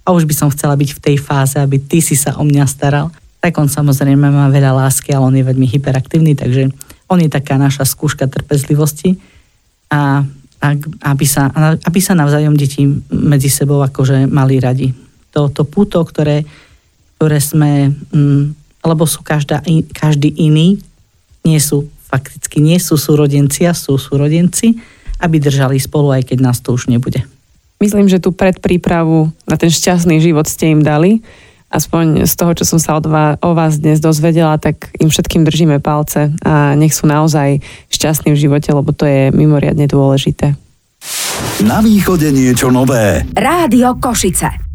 A 0.05 0.17
už 0.17 0.25
by 0.25 0.35
som 0.35 0.49
chcela 0.49 0.75
byť 0.75 0.91
v 0.97 1.03
tej 1.03 1.17
fáze, 1.21 1.61
aby 1.61 1.77
ty 1.77 2.01
si 2.01 2.17
sa 2.17 2.37
o 2.41 2.45
mňa 2.45 2.65
staral. 2.65 3.13
Tak 3.41 3.57
on 3.61 3.69
samozrejme 3.69 4.33
má 4.33 4.49
veľa 4.49 4.73
lásky, 4.73 5.13
ale 5.13 5.29
on 5.29 5.37
je 5.37 5.45
veľmi 5.45 5.67
hyperaktívny, 5.69 6.33
takže 6.37 6.73
on 7.09 7.19
je 7.21 7.29
taká 7.29 7.61
naša 7.61 7.85
skúška 7.85 8.29
trpezlivosti. 8.29 9.21
A 9.93 10.25
aby 11.01 11.25
sa, 11.25 11.49
aby 11.89 12.01
sa 12.05 12.13
navzájom 12.13 12.53
deti 12.53 12.85
medzi 13.09 13.49
sebou 13.49 13.81
akože 13.81 14.29
mali 14.29 14.61
radi. 14.61 14.93
To, 15.33 15.49
to 15.49 15.65
puto, 15.65 16.05
ktoré, 16.05 16.45
ktoré 17.17 17.41
sme, 17.41 17.97
mm, 18.13 18.45
lebo 18.85 19.09
sú 19.09 19.25
každá, 19.25 19.65
každý 19.97 20.29
iný, 20.37 20.77
nie 21.49 21.57
sú 21.57 21.89
fakticky, 22.13 22.61
nie 22.61 22.77
sú 22.77 23.01
súrodenci 23.01 23.65
a 23.65 23.73
sú 23.73 23.97
súrodenci, 23.97 24.77
aby 25.21 25.37
držali 25.39 25.77
spolu, 25.77 26.17
aj 26.17 26.33
keď 26.33 26.39
nás 26.41 26.59
to 26.65 26.73
už 26.73 26.89
nebude. 26.89 27.23
Myslím, 27.81 28.09
že 28.09 28.21
tú 28.21 28.33
predprípravu 28.33 29.33
na 29.49 29.57
ten 29.57 29.73
šťastný 29.73 30.21
život 30.21 30.45
ste 30.45 30.73
im 30.73 30.85
dali. 30.85 31.25
Aspoň 31.71 32.27
z 32.27 32.35
toho, 32.35 32.53
čo 32.53 32.65
som 32.67 32.83
sa 32.83 32.99
od 32.99 33.07
vás, 33.07 33.39
o 33.41 33.55
vás 33.55 33.79
dnes 33.79 34.03
dozvedela, 34.03 34.59
tak 34.59 34.91
im 34.99 35.07
všetkým 35.07 35.47
držíme 35.47 35.79
palce 35.79 36.35
a 36.43 36.75
nech 36.75 36.91
sú 36.91 37.07
naozaj 37.07 37.63
šťastní 37.95 38.35
v 38.35 38.41
živote, 38.43 38.75
lebo 38.75 38.91
to 38.91 39.07
je 39.07 39.31
mimoriadne 39.31 39.87
dôležité. 39.87 40.59
Na 41.63 41.79
východe 41.79 42.35
niečo 42.35 42.69
nové. 42.75 43.23
Rádio 43.33 43.97
Košice. 44.03 44.70